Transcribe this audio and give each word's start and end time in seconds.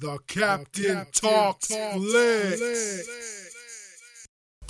The 0.00 0.16
Captain, 0.28 1.06
Talks 1.10 1.66
Flicks. 1.66 3.08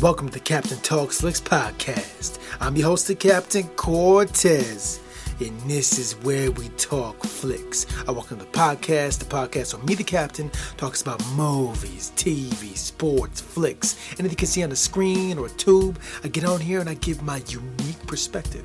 Welcome 0.00 0.30
to 0.30 0.40
Captain 0.40 0.78
Talks 0.78 1.20
Flicks 1.20 1.38
podcast. 1.38 2.38
I'm 2.60 2.76
your 2.76 2.86
host, 2.86 3.08
the 3.08 3.14
Captain 3.14 3.69
Cortez, 3.77 5.01
and 5.38 5.61
this 5.69 5.99
is 5.99 6.14
where 6.22 6.51
we 6.53 6.71
talk 6.71 7.22
flicks. 7.25 7.85
I 8.09 8.12
welcome 8.12 8.38
the 8.38 8.46
podcast. 8.46 9.19
The 9.19 9.27
podcast 9.27 9.75
where 9.75 9.85
me, 9.85 9.95
the 9.95 10.03
Captain, 10.03 10.51
talks 10.79 11.03
about 11.03 11.22
movies, 11.35 12.10
TV, 12.17 12.74
sports, 12.74 13.42
flicks, 13.42 13.99
anything 14.13 14.31
you 14.31 14.37
can 14.37 14.47
see 14.47 14.63
on 14.63 14.71
the 14.71 14.76
screen 14.76 15.37
or 15.37 15.49
a 15.49 15.51
tube. 15.51 16.01
I 16.24 16.29
get 16.29 16.47
on 16.47 16.59
here 16.59 16.80
and 16.80 16.88
I 16.88 16.95
give 16.95 17.20
my 17.20 17.42
unique 17.48 18.06
perspective. 18.06 18.65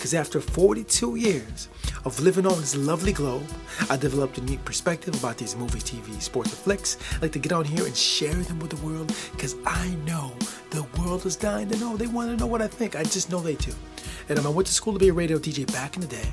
Because 0.00 0.14
after 0.14 0.40
42 0.40 1.16
years 1.16 1.68
of 2.06 2.18
living 2.20 2.46
on 2.46 2.58
this 2.58 2.74
lovely 2.74 3.12
globe, 3.12 3.46
I 3.90 3.98
developed 3.98 4.38
a 4.38 4.40
unique 4.40 4.64
perspective 4.64 5.14
about 5.14 5.36
these 5.36 5.54
movies, 5.54 5.84
TV, 5.84 6.18
sports, 6.22 6.52
and 6.52 6.58
flicks. 6.58 6.96
I 7.16 7.18
like 7.18 7.32
to 7.32 7.38
get 7.38 7.52
on 7.52 7.66
here 7.66 7.84
and 7.84 7.94
share 7.94 8.32
them 8.32 8.60
with 8.60 8.70
the 8.70 8.82
world 8.86 9.14
because 9.32 9.56
I 9.66 9.90
know 10.06 10.32
the 10.70 10.84
world 10.98 11.26
is 11.26 11.36
dying 11.36 11.68
to 11.68 11.76
know. 11.76 11.98
They 11.98 12.06
want 12.06 12.30
to 12.30 12.36
know 12.38 12.46
what 12.46 12.62
I 12.62 12.66
think. 12.66 12.96
I 12.96 13.02
just 13.02 13.30
know 13.30 13.40
they 13.40 13.56
do. 13.56 13.74
And 14.30 14.38
um, 14.38 14.46
I 14.46 14.50
went 14.50 14.68
to 14.68 14.72
school 14.72 14.92
to 14.92 14.98
be 14.98 15.08
a 15.08 15.12
radio 15.12 15.38
DJ 15.38 15.70
back 15.72 15.96
in 15.96 16.02
the 16.02 16.06
day, 16.06 16.28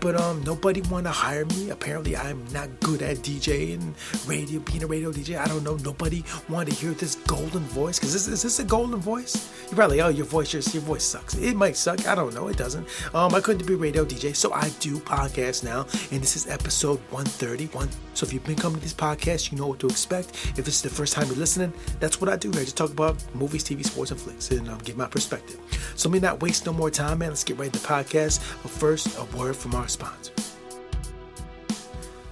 but 0.00 0.14
um, 0.20 0.42
nobody 0.44 0.82
wanted 0.82 1.04
to 1.04 1.12
hire 1.12 1.46
me. 1.46 1.70
Apparently, 1.70 2.14
I'm 2.14 2.44
not 2.52 2.68
good 2.80 3.00
at 3.00 3.18
DJing, 3.18 3.94
radio, 4.28 4.60
being 4.60 4.82
a 4.82 4.86
radio 4.86 5.10
DJ. 5.10 5.38
I 5.38 5.46
don't 5.46 5.64
know. 5.64 5.76
Nobody 5.76 6.22
wanted 6.50 6.74
to 6.74 6.76
hear 6.76 6.90
this 6.92 7.14
golden 7.14 7.62
voice. 7.62 7.98
Because 7.98 8.14
is, 8.14 8.28
is 8.28 8.42
this 8.42 8.58
a 8.58 8.64
golden 8.64 9.00
voice? 9.00 9.50
You're 9.66 9.76
probably, 9.76 10.02
oh, 10.02 10.08
your 10.08 10.26
voice, 10.26 10.52
your, 10.52 10.62
your 10.62 10.82
voice 10.82 11.04
sucks. 11.04 11.36
It 11.36 11.56
might 11.56 11.76
suck. 11.76 12.06
I 12.06 12.14
don't 12.14 12.34
know. 12.34 12.48
It 12.48 12.58
doesn't. 12.58 12.86
Um, 13.14 13.34
I 13.34 13.40
couldn't 13.40 13.66
be 13.66 13.74
radio 13.74 14.04
DJ, 14.04 14.36
so 14.36 14.52
I 14.52 14.68
do 14.80 14.98
podcasts 14.98 15.64
now, 15.64 15.82
and 16.12 16.20
this 16.20 16.36
is 16.36 16.46
episode 16.46 16.98
131. 17.10 17.88
So 18.14 18.26
if 18.26 18.32
you've 18.32 18.44
been 18.44 18.56
coming 18.56 18.78
to 18.78 18.82
this 18.82 18.92
podcast, 18.92 19.50
you 19.50 19.58
know 19.58 19.68
what 19.68 19.78
to 19.80 19.86
expect. 19.86 20.30
If 20.58 20.68
it's 20.68 20.82
the 20.82 20.90
first 20.90 21.14
time 21.14 21.26
you're 21.26 21.36
listening, 21.36 21.72
that's 22.00 22.20
what 22.20 22.28
I 22.28 22.36
do 22.36 22.50
here. 22.50 22.64
Just 22.64 22.76
talk 22.76 22.90
about 22.90 23.16
movies, 23.34 23.64
TV, 23.64 23.84
sports, 23.84 24.10
and 24.10 24.20
flicks, 24.20 24.50
and 24.50 24.68
um, 24.68 24.78
give 24.78 24.96
my 24.96 25.06
perspective. 25.06 25.58
So 25.94 26.08
let 26.08 26.14
me 26.14 26.20
not 26.20 26.42
waste 26.42 26.66
no 26.66 26.72
more 26.72 26.90
time, 26.90 27.18
man. 27.18 27.30
Let's 27.30 27.44
get 27.44 27.58
right 27.58 27.72
to 27.72 27.78
the 27.78 27.86
podcast. 27.86 28.40
But 28.62 28.70
first, 28.70 29.16
a 29.18 29.24
word 29.36 29.56
from 29.56 29.74
our 29.74 29.88
sponsor. 29.88 30.32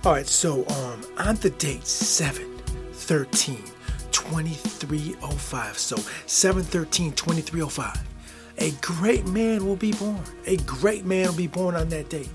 All 0.04 0.12
right, 0.12 0.26
so 0.26 0.66
um, 0.68 1.04
on 1.18 1.36
the 1.36 1.50
date 1.50 1.86
7 1.86 2.58
13 2.92 3.64
2305. 4.12 5.78
So 5.78 5.96
7 6.26 6.62
13 6.62 7.12
2305 7.12 8.15
a 8.58 8.70
great 8.80 9.26
man 9.26 9.66
will 9.66 9.76
be 9.76 9.92
born. 9.92 10.20
A 10.46 10.56
great 10.58 11.04
man 11.04 11.26
will 11.26 11.36
be 11.36 11.46
born 11.46 11.74
on 11.74 11.88
that 11.90 12.08
date. 12.08 12.30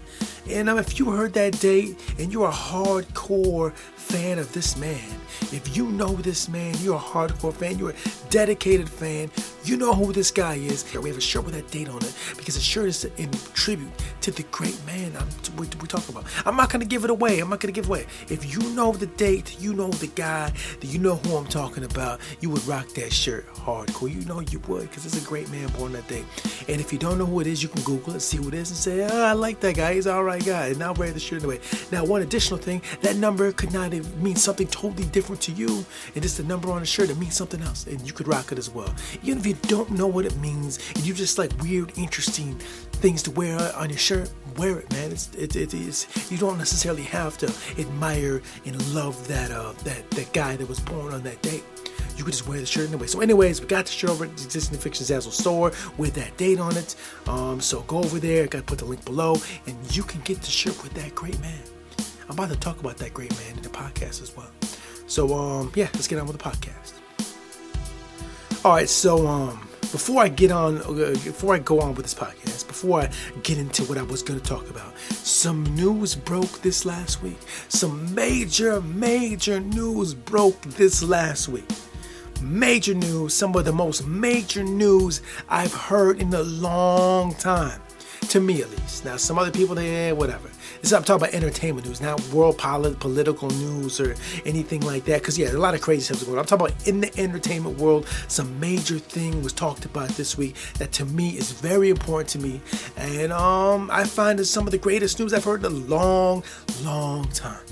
And 0.50 0.70
um, 0.70 0.78
if 0.78 1.00
you 1.00 1.12
heard 1.12 1.34
that 1.34 1.60
date 1.60 1.98
and 2.20 2.32
you're 2.32 2.50
a 2.50 2.52
hardcore 2.52 3.74
fan 3.74 4.40
of 4.40 4.52
this 4.54 4.76
man, 4.78 5.00
if 5.52 5.76
you 5.76 5.88
know 5.88 6.14
this 6.14 6.50
man, 6.50 6.76
you're 6.80 6.96
a 6.96 7.00
hardcore 7.00 7.54
fan, 7.54 7.78
you're 7.78 7.92
a 7.92 8.30
dedicated 8.30 8.90
fan, 8.90 9.30
you 9.64 9.78
know 9.78 9.94
who 9.94 10.12
this 10.12 10.32
guy 10.32 10.56
is. 10.56 10.84
We 10.94 11.10
have 11.10 11.18
a 11.18 11.22
shirt 11.22 11.46
with 11.46 11.54
that 11.54 11.70
date 11.72 11.90
on 11.90 12.04
it 12.04 12.14
because 12.38 12.56
the 12.56 12.62
shirt 12.62 12.90
is 12.90 13.06
in 13.18 13.32
tribute 13.54 13.90
to 14.22 14.32
the 14.32 14.44
great 14.44 14.80
man 14.86 15.12
I'm, 15.18 15.28
we, 15.58 15.68
we 15.82 15.88
talk 15.88 16.08
about. 16.10 16.26
I'm 16.46 16.56
not 16.56 16.70
going 16.70 16.82
to 16.82 16.88
give 16.88 17.04
it 17.04 17.10
away. 17.10 17.40
I'm 17.40 17.50
not 17.50 17.60
going 17.60 17.74
to 17.74 17.80
give 17.80 17.90
away. 17.90 18.06
If 18.30 18.54
you 18.54 18.70
know 18.74 18.92
the 18.92 19.08
date, 19.08 19.60
you 19.60 19.74
know 19.74 19.90
the 19.90 20.08
guy, 20.08 20.54
you 20.82 21.00
know 21.00 21.16
who 21.16 21.36
I'm 21.36 21.48
talking 21.48 21.84
about, 21.84 22.20
you 22.40 22.50
would 22.50 22.66
rock 22.66 22.88
that 22.90 23.12
shirt 23.12 23.52
hardcore. 23.54 24.14
You 24.14 24.22
know 24.26 24.40
you 24.40 24.60
would 24.68 24.90
because 24.90 25.06
it's 25.06 25.24
a 25.24 25.28
great 25.28 25.50
man 25.52 25.68
born 25.70 25.94
that 25.94 26.08
day. 26.08 26.24
And 26.68 26.80
if 26.80 26.94
you 26.94 27.00
don't 27.00 27.18
know 27.18 27.26
who 27.26 27.40
it 27.40 27.48
is, 27.48 27.64
you 27.64 27.70
can 27.70 27.82
Google 27.82 28.16
it, 28.16 28.20
see 28.22 28.38
who 28.38 28.48
it 28.48 28.54
is, 28.54 28.70
and 28.70 28.78
say, 28.78 29.08
oh, 29.12 29.24
I 29.24 29.34
like 29.34 29.60
that 29.62 29.76
guy. 29.76 29.96
He's 29.96 30.08
all 30.08 30.24
right 30.24 30.44
guy. 30.46 30.68
And 30.68 30.84
I'll 30.84 30.94
wear 30.94 31.12
the 31.12 31.20
shirt 31.20 31.40
anyway. 31.40 31.60
Now, 31.92 32.06
one 32.06 32.22
additional 32.22 32.60
thing, 32.60 32.82
that 33.02 33.16
number 33.16 33.52
could 33.52 33.74
not 33.74 33.92
mean 34.18 34.36
something 34.36 34.68
totally 34.68 35.08
different 35.08 35.42
to 35.44 35.52
you. 35.52 35.86
And 36.16 36.24
it's 36.24 36.38
the 36.38 36.44
number 36.44 36.72
on 36.72 36.82
the 36.82 36.86
shirt 36.86 37.08
that 37.08 37.18
means 37.18 37.36
something 37.36 37.62
else. 37.62 37.88
And 37.88 38.06
you 38.06 38.14
could 38.14 38.28
rock 38.28 38.52
it 38.52 38.58
as 38.58 38.70
well. 38.70 38.94
Even 39.24 39.40
if 39.40 39.48
you 39.48 39.54
don't 39.64 39.92
know 39.92 40.08
what 40.08 40.26
it 40.26 40.38
means 40.38 40.80
and 40.96 41.06
you 41.06 41.14
just 41.14 41.38
like 41.38 41.52
weird, 41.62 41.98
interesting 41.98 42.56
things 43.02 43.24
to 43.24 43.32
wear 43.32 43.58
on 43.76 43.90
your 43.90 43.98
shirt, 43.98 44.11
wear 44.58 44.80
it, 44.80 44.92
man. 44.92 45.12
It's 45.12 45.30
it, 45.36 45.56
it 45.56 45.74
is 45.74 46.08
you 46.32 46.38
don't 46.38 46.58
necessarily 46.58 47.04
have 47.04 47.38
to 47.40 47.54
admire 47.80 48.42
and 48.66 48.94
love 48.94 49.28
that 49.28 49.52
uh 49.52 49.74
that 49.84 50.10
that 50.12 50.34
guy 50.34 50.56
that 50.56 50.68
was 50.68 50.80
born 50.80 51.14
on 51.14 51.24
that 51.24 51.42
date. 51.42 51.64
You 52.18 52.24
could 52.24 52.34
just 52.34 52.48
wear 52.48 52.60
the 52.60 52.66
shirt 52.66 52.88
anyway. 52.90 53.08
So, 53.08 53.22
anyways, 53.22 53.62
we 53.62 53.68
got 53.68 53.86
the 53.86 53.92
shirt 53.92 54.10
over 54.10 54.26
at 54.26 54.38
the 54.38 54.44
existing 54.44 54.78
fiction 54.78 55.06
Zazzle 55.06 55.32
store 55.32 55.72
with 55.98 56.14
that 56.16 56.36
date 56.38 56.60
on 56.60 56.76
it. 56.78 56.96
Um, 57.28 57.60
so 57.62 57.82
go 57.82 57.98
over 58.00 58.20
there. 58.20 58.44
I 58.44 58.48
got 58.48 58.60
to 58.60 58.64
put 58.64 58.78
the 58.80 58.86
link 58.86 59.04
below, 59.06 59.38
and 59.66 59.96
you 59.96 60.04
can 60.04 60.22
get 60.22 60.42
the 60.42 60.52
shirt 60.52 60.82
with 60.84 60.94
that 60.94 61.16
great 61.16 61.40
man. 61.40 61.64
I'm 62.28 62.32
about 62.32 62.50
to 62.50 62.60
talk 62.60 62.80
about 62.80 62.98
that 62.98 63.14
great 63.14 63.32
man 63.40 63.58
in 63.58 63.64
the 63.64 63.70
podcast 63.70 64.22
as 64.22 64.36
well. 64.36 64.52
So, 65.08 65.34
um, 65.34 65.72
yeah, 65.76 65.90
let's 65.94 66.08
get 66.08 66.20
on 66.20 66.28
with 66.28 66.38
the 66.38 66.44
podcast. 66.44 66.94
All 68.64 68.74
right, 68.74 68.90
so 68.90 69.26
um, 69.26 69.68
before 69.92 70.24
I 70.24 70.30
get 70.30 70.52
on, 70.52 70.78
uh, 70.80 71.12
before 71.24 71.54
I 71.54 71.60
go 71.60 71.82
on 71.82 71.96
with 71.96 72.06
this 72.06 72.14
podcast, 72.14 72.68
before 72.68 73.02
I 73.02 73.10
get 73.44 73.58
into 73.58 73.84
what 73.84 73.98
I 73.98 74.04
was 74.04 74.24
going 74.24 74.40
to 74.40 74.46
talk 74.46 74.70
about, 74.70 74.98
some 75.10 75.64
news 75.76 76.16
broke 76.16 76.62
this 76.62 76.86
last 76.86 77.22
week. 77.22 77.38
Some 77.68 78.14
major, 78.16 78.82
major 78.82 79.60
news 79.60 80.14
broke 80.14 80.62
this 80.62 81.04
last 81.04 81.50
week. 81.50 81.70
Major 82.42 82.94
news, 82.94 83.34
some 83.34 83.56
of 83.56 83.66
the 83.66 83.74
most 83.74 84.08
major 84.08 84.64
news 84.64 85.22
I've 85.50 85.74
heard 85.74 86.22
in 86.22 86.34
a 86.34 86.42
long 86.42 87.36
time, 87.36 87.82
to 88.32 88.40
me 88.40 88.62
at 88.62 88.72
least. 88.72 89.04
Now, 89.04 89.18
some 89.18 89.38
other 89.38 89.52
people, 89.52 89.76
they, 89.76 90.08
eh, 90.08 90.12
whatever. 90.14 90.50
This 90.82 90.94
I'm 90.94 91.04
talking 91.04 91.24
about 91.24 91.36
entertainment 91.36 91.86
news, 91.86 92.00
not 92.00 92.22
world 92.30 92.58
polit- 92.58 92.98
political 92.98 93.50
news 93.50 94.00
or 94.00 94.16
anything 94.46 94.80
like 94.82 95.04
that. 95.06 95.20
Because 95.20 95.38
yeah, 95.38 95.52
a 95.52 95.54
lot 95.54 95.74
of 95.74 95.82
crazy 95.82 96.14
stuff 96.14 96.26
going 96.26 96.38
on. 96.38 96.40
I'm 96.40 96.46
talking 96.46 96.68
about 96.68 96.88
in 96.88 97.02
the 97.02 97.20
entertainment 97.20 97.78
world, 97.78 98.08
some 98.30 98.58
major 98.58 99.00
thing 99.00 99.44
was 99.44 99.52
talked 99.52 99.84
about 99.84 100.10
this 100.12 100.38
week 100.38 100.56
that 100.78 100.94
to 100.94 101.06
me 101.06 101.32
is 101.32 101.52
very 101.52 101.90
important 101.90 102.30
to 102.30 102.40
me, 102.40 102.62
and 102.96 103.34
um, 103.34 103.90
I 103.92 104.06
find 104.06 104.40
it 104.40 104.46
some 104.46 104.66
of 104.66 104.72
the 104.72 104.78
greatest 104.78 105.20
news 105.20 105.34
I've 105.34 105.44
heard 105.44 105.66
in 105.66 105.72
a 105.72 105.76
long, 105.76 106.44
long 106.84 107.28
time. 107.32 107.66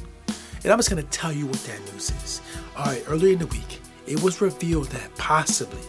And 0.63 0.73
I'm 0.73 0.77
just 0.77 0.89
gonna 0.89 1.03
tell 1.03 1.31
you 1.31 1.45
what 1.45 1.63
that 1.63 1.79
news 1.93 2.11
is. 2.11 2.41
All 2.75 2.85
right, 2.85 3.03
earlier 3.07 3.31
in 3.31 3.39
the 3.39 3.47
week, 3.47 3.79
it 4.07 4.21
was 4.21 4.41
revealed 4.41 4.87
that 4.87 5.15
possibly, 5.15 5.87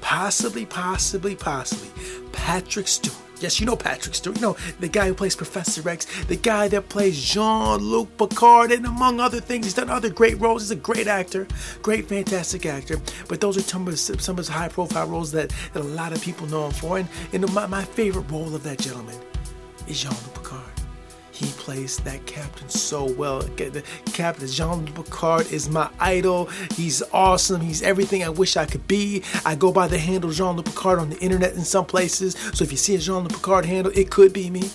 possibly, 0.00 0.66
possibly, 0.66 1.36
possibly, 1.36 1.90
Patrick 2.32 2.88
Stewart 2.88 3.27
Yes, 3.40 3.60
you 3.60 3.66
know 3.66 3.76
Patrick 3.76 4.14
Stewart. 4.14 4.36
You 4.36 4.42
know 4.42 4.56
the 4.80 4.88
guy 4.88 5.06
who 5.06 5.14
plays 5.14 5.36
Professor 5.36 5.88
X, 5.88 6.06
the 6.24 6.36
guy 6.36 6.68
that 6.68 6.88
plays 6.88 7.20
Jean-Luc 7.22 8.16
Picard, 8.16 8.72
and 8.72 8.84
among 8.86 9.20
other 9.20 9.40
things, 9.40 9.66
he's 9.66 9.74
done 9.74 9.90
other 9.90 10.10
great 10.10 10.40
roles. 10.40 10.62
He's 10.62 10.70
a 10.72 10.76
great 10.76 11.06
actor, 11.06 11.46
great, 11.82 12.08
fantastic 12.08 12.66
actor. 12.66 13.00
But 13.28 13.40
those 13.40 13.56
are 13.56 13.62
some 13.62 13.82
of 13.82 13.92
his, 13.92 14.00
some 14.18 14.34
of 14.34 14.38
his 14.38 14.48
high-profile 14.48 15.06
roles 15.06 15.32
that, 15.32 15.52
that 15.72 15.80
a 15.80 15.84
lot 15.84 16.12
of 16.12 16.20
people 16.20 16.46
know 16.46 16.66
him 16.66 16.72
for. 16.72 16.98
And, 16.98 17.08
and 17.32 17.52
my, 17.52 17.66
my 17.66 17.84
favorite 17.84 18.30
role 18.30 18.54
of 18.54 18.62
that 18.64 18.78
gentleman 18.78 19.16
is 19.86 20.00
Jean-Luc 20.02 20.34
Picard. 20.34 20.77
He 21.38 21.46
plays 21.52 21.98
that 21.98 22.26
captain 22.26 22.68
so 22.68 23.04
well. 23.04 23.42
Captain 24.12 24.48
Jean 24.48 24.84
Picard 24.92 25.52
is 25.52 25.68
my 25.68 25.88
idol. 26.00 26.46
He's 26.74 27.00
awesome. 27.12 27.60
He's 27.60 27.80
everything 27.80 28.24
I 28.24 28.28
wish 28.28 28.56
I 28.56 28.66
could 28.66 28.88
be. 28.88 29.22
I 29.44 29.54
go 29.54 29.70
by 29.70 29.86
the 29.86 29.98
handle 29.98 30.32
Jean 30.32 30.60
Picard 30.60 30.98
on 30.98 31.10
the 31.10 31.18
internet 31.20 31.54
in 31.54 31.60
some 31.60 31.86
places. 31.86 32.34
So 32.54 32.64
if 32.64 32.72
you 32.72 32.76
see 32.76 32.96
a 32.96 32.98
Jean 32.98 33.24
Picard 33.28 33.66
handle, 33.66 33.92
it 33.94 34.10
could 34.10 34.32
be 34.32 34.50
me. 34.50 34.68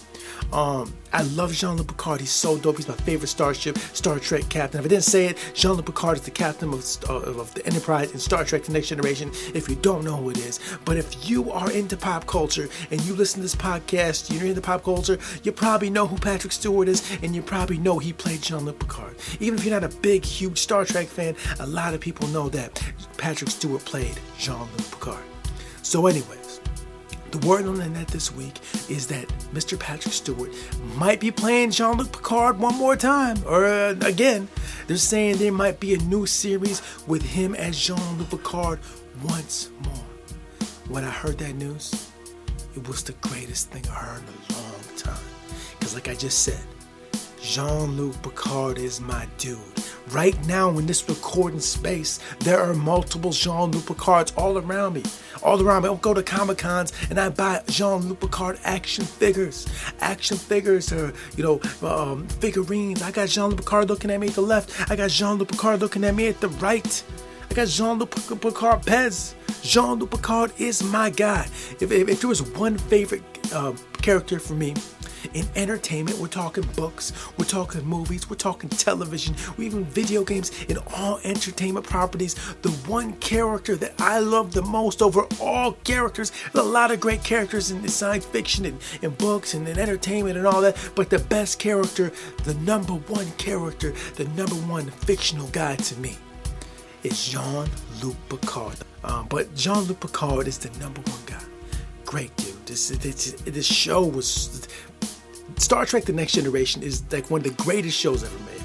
Um, 0.51 0.93
I 1.11 1.23
love 1.23 1.53
Jean-Luc 1.53 1.87
Picard. 1.87 2.19
He's 2.19 2.31
so 2.31 2.57
dope. 2.57 2.77
He's 2.77 2.87
my 2.87 2.95
favorite 2.95 3.27
starship, 3.27 3.77
Star 3.77 4.19
Trek 4.19 4.49
captain. 4.49 4.79
If 4.79 4.85
I 4.85 4.89
didn't 4.89 5.03
say 5.03 5.27
it, 5.27 5.37
Jean-Luc 5.53 5.85
Picard 5.85 6.17
is 6.17 6.23
the 6.23 6.31
captain 6.31 6.69
of, 6.73 6.83
uh, 7.09 7.39
of 7.39 7.53
the 7.53 7.65
Enterprise 7.65 8.11
in 8.11 8.19
Star 8.19 8.43
Trek: 8.43 8.63
The 8.63 8.71
Next 8.71 8.89
Generation. 8.89 9.31
If 9.53 9.69
you 9.69 9.75
don't 9.75 10.03
know 10.03 10.15
who 10.15 10.29
it 10.31 10.37
is, 10.37 10.59
but 10.85 10.97
if 10.97 11.29
you 11.29 11.51
are 11.51 11.71
into 11.71 11.97
pop 11.97 12.25
culture 12.27 12.69
and 12.91 13.01
you 13.01 13.15
listen 13.15 13.37
to 13.37 13.41
this 13.43 13.55
podcast, 13.55 14.31
you're 14.31 14.47
into 14.47 14.61
pop 14.61 14.83
culture, 14.83 15.17
you 15.43 15.51
probably 15.51 15.89
know 15.89 16.07
who 16.07 16.17
Patrick 16.17 16.53
Stewart 16.53 16.87
is, 16.87 17.03
and 17.21 17.35
you 17.35 17.41
probably 17.41 17.77
know 17.77 17.99
he 17.99 18.13
played 18.13 18.41
Jean-Luc 18.41 18.79
Picard. 18.79 19.15
Even 19.39 19.57
if 19.57 19.65
you're 19.65 19.79
not 19.79 19.89
a 19.89 19.95
big, 19.97 20.25
huge 20.25 20.59
Star 20.59 20.85
Trek 20.85 21.07
fan, 21.07 21.35
a 21.59 21.65
lot 21.65 21.93
of 21.93 21.99
people 21.99 22.27
know 22.29 22.49
that 22.49 22.81
Patrick 23.17 23.49
Stewart 23.49 23.83
played 23.85 24.19
Jean-Luc 24.37 24.91
Picard. 24.91 25.23
So, 25.81 26.07
anyway. 26.07 26.42
The 27.33 27.47
word 27.47 27.65
on 27.65 27.77
the 27.77 27.89
net 27.89 28.09
this 28.09 28.31
week 28.31 28.59
is 28.91 29.07
that 29.07 29.27
Mr. 29.55 29.79
Patrick 29.79 30.13
Stewart 30.13 30.51
might 30.95 31.19
be 31.19 31.31
playing 31.31 31.71
Jean 31.71 31.97
Luc 31.97 32.11
Picard 32.11 32.59
one 32.59 32.75
more 32.75 32.95
time, 32.95 33.37
or 33.47 33.65
uh, 33.65 33.95
again. 34.01 34.47
They're 34.85 34.97
saying 34.97 35.37
there 35.37 35.51
might 35.51 35.79
be 35.79 35.95
a 35.95 35.97
new 35.97 36.27
series 36.27 36.83
with 37.07 37.23
him 37.23 37.55
as 37.55 37.79
Jean 37.79 38.19
Luc 38.19 38.29
Picard 38.29 38.77
once 39.23 39.71
more. 39.83 40.05
When 40.89 41.03
I 41.03 41.09
heard 41.09 41.39
that 41.39 41.55
news, 41.55 42.11
it 42.75 42.87
was 42.87 43.01
the 43.01 43.13
greatest 43.13 43.71
thing 43.71 43.83
I 43.89 43.95
heard 43.95 44.21
in 44.21 44.55
a 44.55 44.59
long 44.59 44.95
time. 44.95 45.25
Because, 45.71 45.95
like 45.95 46.09
I 46.09 46.13
just 46.13 46.43
said, 46.43 46.61
Jean 47.43 47.97
Luc 47.97 48.21
Picard 48.23 48.77
is 48.77 49.01
my 49.01 49.27
dude. 49.37 49.59
Right 50.11 50.33
now, 50.47 50.69
in 50.77 50.85
this 50.85 51.07
recording 51.09 51.59
space, 51.59 52.19
there 52.39 52.57
are 52.57 52.73
multiple 52.73 53.31
Jean 53.31 53.69
Luc 53.71 53.85
Picards 53.85 54.31
all 54.37 54.57
around 54.57 54.93
me. 54.93 55.03
All 55.43 55.61
around 55.61 55.83
me. 55.83 55.89
I'll 55.89 55.97
go 55.97 56.13
to 56.13 56.23
Comic 56.23 56.57
Cons 56.57 56.93
and 57.09 57.19
I 57.19 57.29
buy 57.29 57.61
Jean 57.67 58.07
Luc 58.07 58.21
Picard 58.21 58.59
action 58.63 59.03
figures. 59.03 59.67
Action 59.99 60.37
figures 60.37 60.93
or, 60.93 61.13
you 61.35 61.43
know, 61.43 61.59
um, 61.85 62.27
figurines. 62.29 63.01
I 63.01 63.11
got 63.11 63.27
Jean 63.27 63.49
Luc 63.49 63.59
Picard 63.59 63.89
looking 63.89 64.09
at 64.09 64.21
me 64.21 64.27
at 64.27 64.35
the 64.35 64.41
left. 64.41 64.89
I 64.89 64.95
got 64.95 65.09
Jean 65.09 65.37
Luc 65.37 65.49
Picard 65.49 65.81
looking 65.81 66.05
at 66.05 66.15
me 66.15 66.27
at 66.27 66.39
the 66.39 66.47
right. 66.47 67.03
I 67.51 67.53
got 67.53 67.67
Jean 67.67 67.99
Luc 67.99 68.11
Picard 68.11 68.83
Pez. 68.83 69.33
Jean 69.61 69.99
Luc 69.99 70.11
Picard 70.11 70.53
is 70.59 70.81
my 70.81 71.09
guy. 71.09 71.45
If, 71.81 71.91
if, 71.91 72.07
if 72.07 72.21
there 72.21 72.29
was 72.29 72.41
one 72.41 72.77
favorite 72.77 73.23
uh, 73.53 73.73
character 74.01 74.39
for 74.39 74.53
me, 74.53 74.75
in 75.33 75.47
entertainment. 75.55 76.17
We're 76.19 76.27
talking 76.27 76.63
books, 76.75 77.13
we're 77.37 77.45
talking 77.45 77.85
movies, 77.85 78.29
we're 78.29 78.35
talking 78.35 78.69
television, 78.69 79.35
we 79.57 79.65
even 79.65 79.85
video 79.85 80.23
games, 80.23 80.51
in 80.65 80.77
all 80.95 81.19
entertainment 81.23 81.85
properties. 81.85 82.35
The 82.61 82.71
one 82.87 83.13
character 83.13 83.75
that 83.77 83.93
I 83.99 84.19
love 84.19 84.53
the 84.53 84.61
most 84.61 85.01
over 85.01 85.25
all 85.39 85.73
characters, 85.83 86.31
a 86.53 86.61
lot 86.61 86.91
of 86.91 86.99
great 86.99 87.23
characters 87.23 87.71
in 87.71 87.87
science 87.87 88.25
fiction 88.25 88.65
and, 88.65 88.79
and 89.01 89.17
books 89.17 89.53
and 89.53 89.67
in 89.67 89.79
entertainment 89.79 90.37
and 90.37 90.47
all 90.47 90.61
that, 90.61 90.77
but 90.95 91.09
the 91.09 91.19
best 91.19 91.59
character, 91.59 92.11
the 92.43 92.53
number 92.55 92.93
one 92.93 93.31
character, 93.37 93.93
the 94.15 94.25
number 94.29 94.55
one 94.55 94.89
fictional 94.89 95.47
guy 95.49 95.75
to 95.75 95.99
me 95.99 96.15
is 97.03 97.27
Jean 97.27 97.67
Luc 98.01 98.15
Picard. 98.29 98.77
Um, 99.03 99.27
but 99.29 99.53
Jean 99.55 99.83
Luc 99.83 99.99
Picard 99.99 100.47
is 100.47 100.57
the 100.57 100.69
number 100.79 101.01
one 101.01 101.19
guy. 101.25 101.43
Great 102.05 102.35
dude. 102.37 102.53
This, 102.65 102.89
this, 102.89 103.31
this 103.43 103.65
show 103.65 104.05
was 104.05 104.67
Star 105.63 105.85
Trek 105.85 106.03
The 106.03 106.11
Next 106.11 106.33
Generation 106.33 106.83
is 106.83 107.09
like 107.13 107.31
one 107.31 107.39
of 107.39 107.47
the 107.47 107.63
greatest 107.63 107.97
shows 107.97 108.21
ever 108.21 108.37
made. 108.39 108.61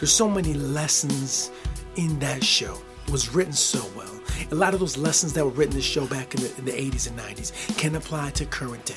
There's 0.00 0.10
so 0.10 0.28
many 0.28 0.52
lessons 0.52 1.52
in 1.94 2.18
that 2.18 2.42
show. 2.42 2.76
It 3.06 3.12
was 3.12 3.32
written 3.32 3.52
so 3.52 3.80
well. 3.96 4.20
A 4.50 4.56
lot 4.56 4.74
of 4.74 4.80
those 4.80 4.96
lessons 4.96 5.32
that 5.34 5.44
were 5.44 5.52
written 5.52 5.74
in 5.74 5.78
the 5.78 5.82
show 5.82 6.08
back 6.08 6.34
in 6.34 6.40
the, 6.40 6.56
in 6.58 6.64
the 6.64 6.72
80s 6.72 7.06
and 7.06 7.16
90s 7.16 7.78
can 7.78 7.94
apply 7.94 8.30
to 8.30 8.46
current 8.46 8.84
day. 8.84 8.96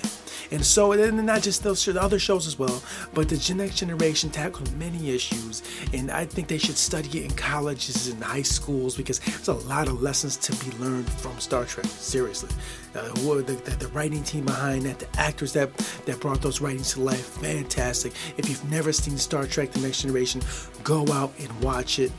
And 0.52 0.66
so, 0.66 0.92
and 0.92 1.26
not 1.26 1.42
just 1.42 1.64
those 1.64 1.86
the 1.86 2.02
other 2.02 2.20
shows 2.20 2.48
as 2.48 2.58
well, 2.58 2.84
but 3.14 3.30
the 3.30 3.54
next 3.54 3.78
generation 3.78 4.30
tackled 4.30 4.76
many 4.78 5.12
issues, 5.12 5.64
and 5.94 6.12
I 6.12 6.26
think 6.26 6.48
they 6.48 6.58
should 6.58 6.78
study 6.78 7.20
it 7.20 7.26
in 7.26 7.32
colleges 7.32 8.08
and 8.08 8.24
high 8.24 8.42
schools 8.42 8.96
because 8.96 9.20
there's 9.20 9.48
a 9.48 9.54
lot 9.54 9.88
of 9.88 10.02
lessons 10.02 10.38
to 10.38 10.52
be 10.64 10.76
learned 10.78 11.10
from 11.10 11.40
Star 11.40 11.66
Trek. 11.66 11.86
Seriously, 11.86 12.50
uh, 12.96 13.10
the, 13.14 13.54
the, 13.66 13.72
the 13.78 13.88
writing 13.90 14.24
team 14.24 14.46
behind 14.46 14.84
that, 14.84 15.00
the 15.00 15.20
actors 15.20 15.54
that 15.54 15.76
that 16.06 16.20
brought 16.20 16.42
those 16.42 16.62
writings 16.62 16.94
to 16.94 17.02
life, 17.02 17.26
fantastic. 17.26 18.14
If 18.38 18.50
you've 18.50 18.70
never 18.70 18.92
seen 18.92 19.18
Star 19.18 19.46
Trek: 19.46 19.72
The 19.72 19.80
Next 19.82 20.02
Generation, 20.02 20.42
go 20.84 21.08
out 21.12 21.34
and 21.40 21.62
watch 21.62 22.00
it 22.00 22.12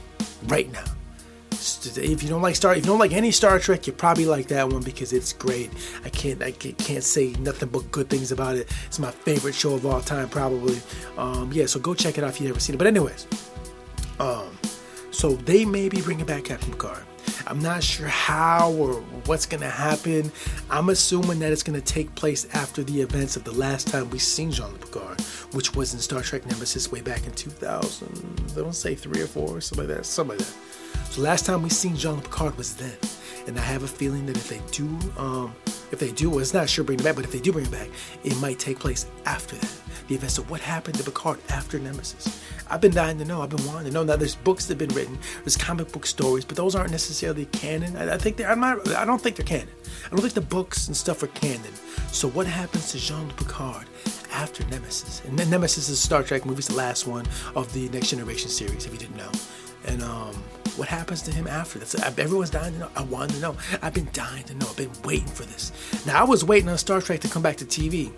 right 0.48 0.70
now 0.72 0.84
if 1.96 2.22
you 2.22 2.28
don't 2.28 2.42
like 2.42 2.56
Star, 2.56 2.74
if 2.74 2.84
you 2.84 2.90
don't 2.90 2.98
like 2.98 3.12
any 3.12 3.30
Star 3.30 3.58
Trek, 3.58 3.86
you 3.86 3.92
probably 3.92 4.26
like 4.26 4.48
that 4.48 4.68
one 4.68 4.82
because 4.82 5.12
it's 5.12 5.32
great. 5.32 5.70
I 6.04 6.10
can't, 6.10 6.42
I 6.42 6.52
can't 6.52 7.02
say 7.02 7.32
nothing 7.40 7.70
but 7.70 7.90
good 7.90 8.10
things 8.10 8.32
about 8.32 8.56
it. 8.56 8.70
It's 8.86 8.98
my 8.98 9.10
favorite 9.10 9.54
show 9.54 9.74
of 9.74 9.86
all 9.86 10.00
time, 10.00 10.28
probably. 10.28 10.80
Um, 11.16 11.50
yeah, 11.52 11.66
so 11.66 11.80
go 11.80 11.94
check 11.94 12.18
it 12.18 12.24
out 12.24 12.30
if 12.30 12.40
you've 12.40 12.48
never 12.48 12.60
seen 12.60 12.74
it. 12.74 12.78
But 12.78 12.86
anyways, 12.86 13.26
um, 14.20 14.56
so 15.10 15.32
they 15.32 15.64
may 15.64 15.88
be 15.88 16.00
bringing 16.02 16.26
back 16.26 16.44
Captain 16.44 16.70
Picard. 16.70 17.04
I'm 17.46 17.60
not 17.60 17.82
sure 17.82 18.08
how 18.08 18.72
or 18.72 18.94
what's 19.26 19.46
to 19.46 19.58
happen. 19.58 20.32
I'm 20.70 20.88
assuming 20.88 21.38
that 21.40 21.52
it's 21.52 21.62
to 21.62 21.80
take 21.80 22.14
place 22.14 22.46
after 22.54 22.82
the 22.82 23.00
events 23.00 23.36
of 23.36 23.44
the 23.44 23.52
last 23.52 23.88
time 23.88 24.08
we 24.10 24.18
seen 24.18 24.50
Jean-Luc 24.50 24.80
Picard, 24.80 25.20
which 25.52 25.74
was 25.74 25.94
in 25.94 26.00
Star 26.00 26.22
Trek 26.22 26.46
Nemesis 26.46 26.90
way 26.90 27.00
back 27.00 27.26
in 27.26 27.32
2000. 27.32 28.50
I 28.50 28.54
don't 28.54 28.74
say 28.74 28.94
three 28.94 29.20
or 29.20 29.26
four, 29.26 29.60
something 29.60 29.88
like 29.88 29.96
that. 29.96 30.06
Something 30.06 30.38
like 30.38 30.46
that. 30.46 30.54
So 31.10 31.22
last 31.22 31.46
time 31.46 31.62
we 31.62 31.70
seen 31.70 31.96
Jean-Luc 31.96 32.24
Picard 32.24 32.56
was 32.56 32.74
then, 32.74 32.96
and 33.46 33.58
I 33.58 33.62
have 33.62 33.82
a 33.82 33.88
feeling 33.88 34.26
that 34.26 34.36
if 34.36 34.48
they 34.48 34.60
do, 34.70 34.86
um, 35.16 35.54
if 35.92 35.98
they 35.98 36.10
do, 36.10 36.30
well, 36.30 36.40
it's 36.40 36.54
not 36.54 36.68
sure 36.68 36.84
bring 36.84 36.98
it 36.98 37.04
back, 37.04 37.14
but 37.16 37.24
if 37.24 37.32
they 37.32 37.40
do 37.40 37.52
bring 37.52 37.66
it 37.66 37.70
back, 37.70 37.88
it 38.24 38.36
might 38.40 38.58
take 38.58 38.78
place 38.78 39.06
after 39.26 39.56
that. 39.56 39.72
The 40.08 40.14
events 40.14 40.38
of 40.38 40.50
what 40.50 40.60
happened 40.60 40.96
to 40.98 41.04
Picard 41.04 41.38
after 41.50 41.78
Nemesis. 41.78 42.42
I've 42.68 42.80
been 42.80 42.92
dying 42.92 43.18
to 43.18 43.24
know. 43.24 43.42
I've 43.42 43.50
been 43.50 43.64
wanting 43.66 43.86
to 43.86 43.90
know. 43.92 44.02
Now 44.02 44.16
there's 44.16 44.34
books 44.34 44.66
that 44.66 44.78
have 44.78 44.88
been 44.88 44.96
written, 44.96 45.18
there's 45.44 45.56
comic 45.56 45.92
book 45.92 46.06
stories, 46.06 46.44
but 46.44 46.56
those 46.56 46.74
aren't 46.74 46.90
necessarily 46.90 47.46
canon. 47.46 47.96
I, 47.96 48.14
I 48.14 48.18
think 48.18 48.36
they're. 48.36 48.50
I'm 48.50 48.60
not. 48.60 48.88
I 48.94 49.04
don't 49.04 49.20
think 49.20 49.36
they're 49.36 49.46
canon. 49.46 49.68
I 50.06 50.10
don't 50.10 50.20
think 50.20 50.34
the 50.34 50.40
books 50.40 50.88
and 50.88 50.96
stuff 50.96 51.22
are 51.22 51.28
canon. 51.28 51.72
So 52.12 52.28
what 52.28 52.46
happens 52.46 52.92
to 52.92 52.98
Jean-Luc 52.98 53.36
Picard 53.36 53.86
after 54.32 54.64
Nemesis? 54.66 55.22
And 55.24 55.36
Nemesis 55.50 55.88
is 55.88 55.90
a 55.90 55.96
Star 55.96 56.22
Trek 56.22 56.44
movie, 56.44 56.58
it's 56.58 56.68
the 56.68 56.74
last 56.74 57.06
one 57.06 57.26
of 57.54 57.72
the 57.72 57.88
Next 57.90 58.10
Generation 58.10 58.50
series, 58.50 58.86
if 58.86 58.92
you 58.92 58.98
didn't 58.98 59.16
know. 59.16 59.30
And 59.86 60.02
um, 60.02 60.42
what 60.76 60.88
happens 60.88 61.22
to 61.22 61.32
him 61.32 61.46
after 61.46 61.78
this? 61.78 61.94
Everyone's 61.94 62.50
dying 62.50 62.74
to 62.74 62.80
know. 62.80 62.88
I 62.96 63.02
want 63.02 63.30
to 63.32 63.40
know. 63.40 63.56
I've 63.82 63.94
been 63.94 64.08
dying 64.12 64.44
to 64.44 64.54
know. 64.54 64.66
I've 64.68 64.76
been 64.76 64.90
waiting 65.04 65.28
for 65.28 65.44
this. 65.44 65.72
Now 66.06 66.20
I 66.20 66.24
was 66.24 66.44
waiting 66.44 66.68
on 66.68 66.78
Star 66.78 67.00
Trek 67.00 67.20
to 67.20 67.28
come 67.28 67.42
back 67.42 67.56
to 67.58 67.64
TV, 67.64 68.12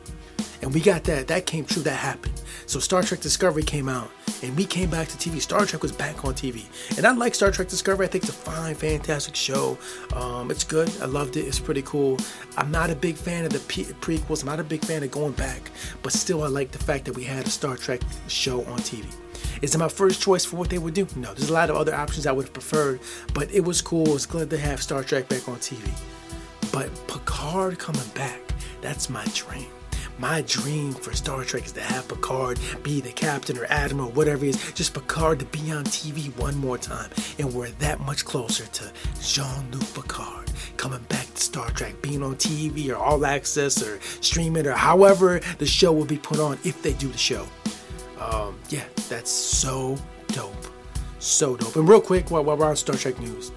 and 0.62 0.72
we 0.72 0.80
got 0.80 1.04
that. 1.04 1.28
That 1.28 1.46
came 1.46 1.64
true. 1.64 1.82
That 1.82 1.96
happened. 1.96 2.40
So 2.66 2.80
Star 2.80 3.02
Trek 3.02 3.20
Discovery 3.20 3.62
came 3.62 3.88
out, 3.88 4.10
and 4.42 4.56
we 4.56 4.64
came 4.64 4.90
back 4.90 5.08
to 5.08 5.16
TV. 5.16 5.40
Star 5.40 5.66
Trek 5.66 5.82
was 5.82 5.92
back 5.92 6.24
on 6.24 6.34
TV, 6.34 6.64
and 6.96 7.06
I 7.06 7.12
like 7.12 7.34
Star 7.34 7.50
Trek 7.50 7.68
Discovery. 7.68 8.06
I 8.06 8.08
think 8.08 8.24
it's 8.24 8.32
a 8.32 8.36
fine, 8.36 8.74
fantastic 8.74 9.36
show. 9.36 9.78
Um, 10.14 10.50
it's 10.50 10.64
good. 10.64 10.90
I 11.00 11.06
loved 11.06 11.36
it. 11.36 11.42
It's 11.42 11.60
pretty 11.60 11.82
cool. 11.82 12.18
I'm 12.56 12.70
not 12.70 12.90
a 12.90 12.96
big 12.96 13.16
fan 13.16 13.44
of 13.44 13.52
the 13.52 13.58
prequels. 13.58 14.40
I'm 14.40 14.46
not 14.46 14.60
a 14.60 14.64
big 14.64 14.84
fan 14.84 15.02
of 15.02 15.10
going 15.10 15.32
back, 15.32 15.70
but 16.02 16.12
still, 16.12 16.42
I 16.42 16.48
like 16.48 16.70
the 16.70 16.78
fact 16.78 17.04
that 17.04 17.14
we 17.14 17.24
had 17.24 17.46
a 17.46 17.50
Star 17.50 17.76
Trek 17.76 18.00
show 18.28 18.64
on 18.64 18.78
TV. 18.78 19.06
Is 19.62 19.74
it 19.74 19.78
my 19.78 19.88
first 19.88 20.20
choice 20.20 20.44
for 20.44 20.56
what 20.56 20.70
they 20.70 20.78
would 20.78 20.94
do? 20.94 21.06
No, 21.16 21.32
there's 21.34 21.50
a 21.50 21.52
lot 21.52 21.70
of 21.70 21.76
other 21.76 21.94
options 21.94 22.26
I 22.26 22.32
would 22.32 22.46
have 22.46 22.52
preferred, 22.52 23.00
but 23.34 23.50
it 23.52 23.64
was 23.64 23.80
cool. 23.82 24.14
It's 24.14 24.26
glad 24.26 24.50
to 24.50 24.58
have 24.58 24.82
Star 24.82 25.02
Trek 25.02 25.28
back 25.28 25.48
on 25.48 25.56
TV. 25.56 25.88
But 26.72 26.90
Picard 27.08 27.78
coming 27.78 28.08
back, 28.14 28.40
that's 28.80 29.08
my 29.08 29.24
dream. 29.34 29.66
My 30.18 30.42
dream 30.42 30.94
for 30.94 31.14
Star 31.14 31.44
Trek 31.44 31.66
is 31.66 31.72
to 31.72 31.82
have 31.82 32.08
Picard 32.08 32.58
be 32.82 33.02
the 33.02 33.12
captain 33.12 33.58
or 33.58 33.66
admiral, 33.66 34.10
whatever 34.12 34.46
it 34.46 34.50
is, 34.50 34.72
just 34.72 34.94
Picard 34.94 35.38
to 35.40 35.44
be 35.46 35.70
on 35.70 35.84
TV 35.84 36.34
one 36.38 36.56
more 36.56 36.78
time. 36.78 37.10
And 37.38 37.52
we're 37.52 37.68
that 37.80 38.00
much 38.00 38.24
closer 38.24 38.64
to 38.64 38.92
Jean 39.20 39.70
Luc 39.72 39.82
Picard 39.94 40.50
coming 40.78 41.02
back 41.08 41.26
to 41.34 41.40
Star 41.42 41.70
Trek, 41.70 42.00
being 42.00 42.22
on 42.22 42.36
TV 42.36 42.90
or 42.90 42.96
all 42.96 43.26
access 43.26 43.82
or 43.82 44.00
streaming 44.22 44.66
or 44.66 44.72
however 44.72 45.40
the 45.58 45.66
show 45.66 45.92
will 45.92 46.06
be 46.06 46.18
put 46.18 46.38
on 46.38 46.58
if 46.64 46.82
they 46.82 46.94
do 46.94 47.08
the 47.08 47.18
show. 47.18 47.46
Um, 48.26 48.58
yeah, 48.70 48.84
that's 49.08 49.30
so 49.30 49.96
dope. 50.28 50.52
So 51.18 51.56
dope. 51.56 51.76
And 51.76 51.88
real 51.88 52.00
quick, 52.00 52.30
while, 52.30 52.44
while 52.44 52.56
we're 52.56 52.66
on 52.66 52.76
Star 52.76 52.96
Trek 52.96 53.18
news, 53.20 53.52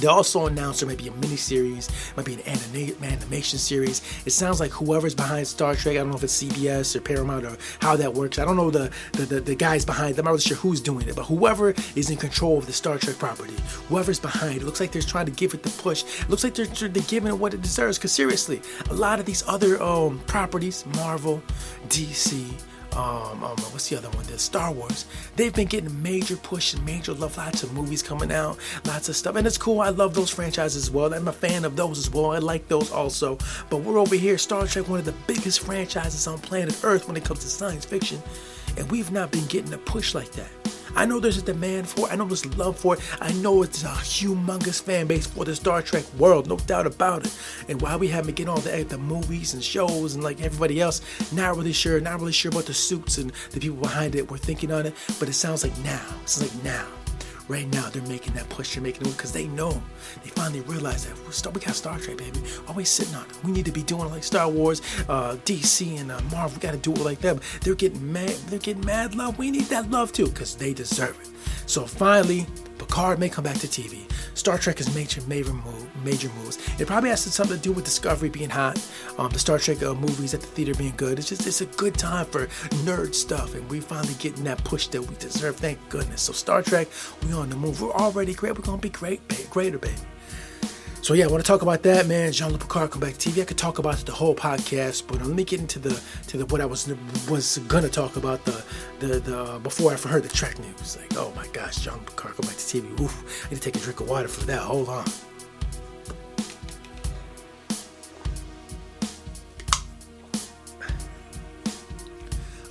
they 0.00 0.08
also 0.08 0.46
announced 0.46 0.80
there 0.80 0.88
might 0.88 0.98
be 0.98 1.08
a 1.08 1.12
mini 1.12 1.36
series, 1.36 1.88
might 2.16 2.26
be 2.26 2.34
an 2.34 2.40
anima- 2.40 2.92
animation 3.04 3.58
series. 3.58 4.02
It 4.26 4.30
sounds 4.30 4.58
like 4.58 4.70
whoever's 4.70 5.14
behind 5.14 5.46
Star 5.46 5.76
Trek, 5.76 5.94
I 5.94 5.98
don't 5.98 6.10
know 6.10 6.16
if 6.16 6.24
it's 6.24 6.42
CBS 6.42 6.96
or 6.96 7.00
Paramount 7.00 7.44
or 7.44 7.56
how 7.80 7.94
that 7.96 8.12
works. 8.12 8.38
I 8.38 8.44
don't 8.44 8.56
know 8.56 8.70
the, 8.70 8.90
the, 9.12 9.26
the, 9.26 9.40
the 9.40 9.54
guys 9.54 9.84
behind 9.84 10.16
them. 10.16 10.26
I'm 10.26 10.32
not 10.32 10.38
really 10.38 10.42
sure 10.42 10.56
who's 10.56 10.80
doing 10.80 11.08
it, 11.08 11.14
but 11.14 11.24
whoever 11.26 11.74
is 11.94 12.10
in 12.10 12.16
control 12.16 12.58
of 12.58 12.66
the 12.66 12.72
Star 12.72 12.98
Trek 12.98 13.16
property, 13.18 13.54
whoever's 13.88 14.18
behind 14.18 14.56
it, 14.56 14.64
looks 14.64 14.80
like 14.80 14.90
they're 14.90 15.02
trying 15.02 15.26
to 15.26 15.32
give 15.32 15.54
it 15.54 15.62
the 15.62 15.70
push. 15.82 16.02
It 16.20 16.28
looks 16.28 16.42
like 16.42 16.54
they're, 16.54 16.66
they're 16.66 17.02
giving 17.04 17.30
it 17.30 17.38
what 17.38 17.54
it 17.54 17.62
deserves. 17.62 17.98
Because 17.98 18.12
seriously, 18.12 18.60
a 18.90 18.94
lot 18.94 19.20
of 19.20 19.26
these 19.26 19.44
other 19.46 19.80
um, 19.80 20.18
properties, 20.26 20.84
Marvel, 20.96 21.42
DC, 21.88 22.52
um, 22.96 23.42
um, 23.42 23.56
what's 23.72 23.88
the 23.88 23.96
other 23.96 24.10
one? 24.10 24.24
The 24.26 24.38
Star 24.38 24.72
Wars. 24.72 25.06
They've 25.36 25.54
been 25.54 25.68
getting 25.68 26.02
major 26.02 26.36
push 26.36 26.74
and 26.74 26.84
major 26.84 27.12
love. 27.12 27.36
Lots 27.36 27.62
of 27.62 27.72
movies 27.72 28.02
coming 28.02 28.30
out, 28.30 28.58
lots 28.84 29.08
of 29.08 29.16
stuff, 29.16 29.36
and 29.36 29.46
it's 29.46 29.58
cool. 29.58 29.80
I 29.80 29.88
love 29.88 30.14
those 30.14 30.30
franchises 30.30 30.84
as 30.84 30.90
well. 30.90 31.12
I'm 31.14 31.28
a 31.28 31.32
fan 31.32 31.64
of 31.64 31.76
those 31.76 31.98
as 31.98 32.10
well. 32.10 32.32
I 32.32 32.38
like 32.38 32.68
those 32.68 32.92
also. 32.92 33.38
But 33.70 33.78
we're 33.78 33.98
over 33.98 34.14
here, 34.14 34.38
Star 34.38 34.66
Trek, 34.66 34.88
one 34.88 34.98
of 34.98 35.04
the 35.04 35.14
biggest 35.26 35.60
franchises 35.60 36.26
on 36.26 36.38
planet 36.38 36.78
Earth 36.84 37.06
when 37.06 37.16
it 37.16 37.24
comes 37.24 37.40
to 37.40 37.48
science 37.48 37.84
fiction, 37.84 38.22
and 38.76 38.90
we've 38.90 39.10
not 39.10 39.30
been 39.30 39.46
getting 39.46 39.72
a 39.72 39.78
push 39.78 40.14
like 40.14 40.32
that. 40.32 40.61
I 40.94 41.06
know 41.06 41.20
there's 41.20 41.38
a 41.38 41.42
demand 41.42 41.88
for 41.88 42.06
it. 42.06 42.12
I 42.12 42.16
know 42.16 42.26
there's 42.26 42.46
love 42.56 42.78
for 42.78 42.94
it. 42.94 43.00
I 43.20 43.32
know 43.34 43.62
it's 43.62 43.82
a 43.82 43.88
humongous 43.88 44.82
fan 44.82 45.06
base 45.06 45.26
for 45.26 45.44
the 45.44 45.54
Star 45.54 45.82
Trek 45.82 46.04
world, 46.18 46.48
no 46.48 46.56
doubt 46.56 46.86
about 46.86 47.26
it. 47.26 47.36
And 47.68 47.80
while 47.80 47.98
we 47.98 48.08
haven't 48.08 48.32
all 48.48 48.58
the, 48.58 48.84
the 48.84 48.98
movies 48.98 49.54
and 49.54 49.62
shows 49.62 50.14
and 50.14 50.24
like 50.24 50.40
everybody 50.40 50.80
else, 50.80 51.00
not 51.32 51.56
really 51.56 51.72
sure, 51.72 52.00
not 52.00 52.20
really 52.20 52.32
sure 52.32 52.50
about 52.50 52.66
the 52.66 52.74
suits 52.74 53.18
and 53.18 53.32
the 53.50 53.60
people 53.60 53.76
behind 53.78 54.14
it. 54.14 54.30
We're 54.30 54.38
thinking 54.38 54.72
on 54.72 54.86
it, 54.86 54.94
but 55.18 55.28
it 55.28 55.34
sounds 55.34 55.64
like 55.64 55.76
now. 55.78 56.04
It's 56.22 56.40
like 56.40 56.64
now 56.64 56.86
right 57.52 57.70
now 57.72 57.88
they're 57.90 58.02
making 58.04 58.32
that 58.34 58.48
push. 58.48 58.74
They're 58.74 58.82
making 58.82 59.06
it 59.06 59.12
because 59.12 59.30
they 59.32 59.46
know 59.48 59.80
they 60.24 60.30
finally 60.30 60.62
realize 60.62 61.04
that 61.04 61.54
we 61.54 61.60
got 61.60 61.74
Star 61.74 61.98
Trek, 61.98 62.16
baby. 62.16 62.40
Always 62.66 62.88
sitting 62.88 63.14
on. 63.14 63.26
We 63.44 63.52
need 63.52 63.66
to 63.66 63.72
be 63.72 63.82
doing 63.82 64.10
like 64.10 64.24
Star 64.24 64.48
Wars, 64.48 64.80
uh, 65.08 65.36
DC, 65.44 66.00
and 66.00 66.10
uh, 66.10 66.20
Marvel. 66.30 66.56
We 66.56 66.60
got 66.60 66.72
to 66.72 66.78
do 66.78 66.92
it 66.92 67.00
like 67.00 67.20
them. 67.20 67.40
They're 67.60 67.74
getting 67.74 68.10
mad. 68.12 68.30
They're 68.48 68.58
getting 68.58 68.84
mad 68.84 69.14
love. 69.14 69.38
We 69.38 69.50
need 69.50 69.66
that 69.66 69.90
love 69.90 70.12
too 70.12 70.28
because 70.28 70.56
they 70.56 70.72
deserve 70.72 71.18
it. 71.20 71.31
So 71.66 71.86
finally, 71.86 72.46
Picard 72.78 73.18
may 73.18 73.28
come 73.28 73.44
back 73.44 73.58
to 73.58 73.66
TV. 73.66 74.10
Star 74.34 74.58
Trek 74.58 74.78
has 74.78 74.94
major, 74.94 75.20
major, 75.22 75.52
move, 75.52 76.04
major 76.04 76.28
moves. 76.42 76.58
It 76.80 76.86
probably 76.86 77.10
has 77.10 77.20
something 77.20 77.56
to 77.56 77.62
do 77.62 77.72
with 77.72 77.84
Discovery 77.84 78.28
being 78.28 78.50
hot, 78.50 78.82
um, 79.18 79.30
the 79.30 79.38
Star 79.38 79.58
Trek 79.58 79.82
uh, 79.82 79.94
movies 79.94 80.34
at 80.34 80.40
the 80.40 80.46
theater 80.46 80.74
being 80.74 80.94
good. 80.96 81.18
It's 81.18 81.28
just 81.28 81.46
it's 81.46 81.60
a 81.60 81.66
good 81.66 81.94
time 81.94 82.26
for 82.26 82.46
nerd 82.86 83.14
stuff, 83.14 83.54
and 83.54 83.68
we're 83.70 83.82
finally 83.82 84.14
getting 84.14 84.44
that 84.44 84.62
push 84.64 84.86
that 84.88 85.02
we 85.02 85.14
deserve. 85.16 85.56
Thank 85.56 85.78
goodness. 85.90 86.22
So 86.22 86.32
Star 86.32 86.62
Trek, 86.62 86.88
we 87.24 87.32
on 87.32 87.50
the 87.50 87.56
move. 87.56 87.80
We're 87.80 87.92
already 87.92 88.34
great. 88.34 88.54
We're 88.54 88.64
gonna 88.64 88.78
be 88.78 88.90
great, 88.90 89.20
greater, 89.50 89.78
baby. 89.78 89.96
So 91.02 91.14
yeah, 91.14 91.24
I 91.24 91.26
want 91.26 91.42
to 91.42 91.46
talk 91.48 91.62
about 91.62 91.82
that, 91.82 92.06
man. 92.06 92.30
Jean-Luc 92.30 92.60
Picard 92.60 92.92
come 92.92 93.00
back 93.00 93.14
to 93.14 93.28
TV. 93.28 93.42
I 93.42 93.44
could 93.44 93.58
talk 93.58 93.80
about 93.80 93.96
the 93.96 94.12
whole 94.12 94.36
podcast, 94.36 95.08
but 95.08 95.20
let 95.20 95.34
me 95.34 95.42
get 95.42 95.58
into 95.58 95.80
the 95.80 96.00
to 96.28 96.36
the 96.38 96.46
what 96.46 96.60
I 96.60 96.64
was 96.64 96.86
was 97.28 97.58
gonna 97.66 97.88
talk 97.88 98.14
about 98.14 98.44
the 98.44 98.64
the 99.00 99.18
the 99.18 99.60
before 99.64 99.92
I 99.92 99.96
heard 99.96 100.22
the 100.22 100.28
Trek 100.28 100.60
news. 100.60 100.96
Like, 100.96 101.12
oh 101.16 101.32
my 101.34 101.48
gosh, 101.48 101.78
Jean-Luc 101.78 102.06
Picard 102.06 102.36
come 102.36 102.46
back 102.46 102.56
to 102.56 102.80
TV. 102.80 103.00
Oof, 103.00 103.44
I 103.44 103.50
need 103.50 103.56
to 103.56 103.62
take 103.62 103.74
a 103.74 103.80
drink 103.80 103.98
of 103.98 104.08
water 104.08 104.28
for 104.28 104.46
that. 104.46 104.60
Hold 104.60 104.88
on. 104.90 105.04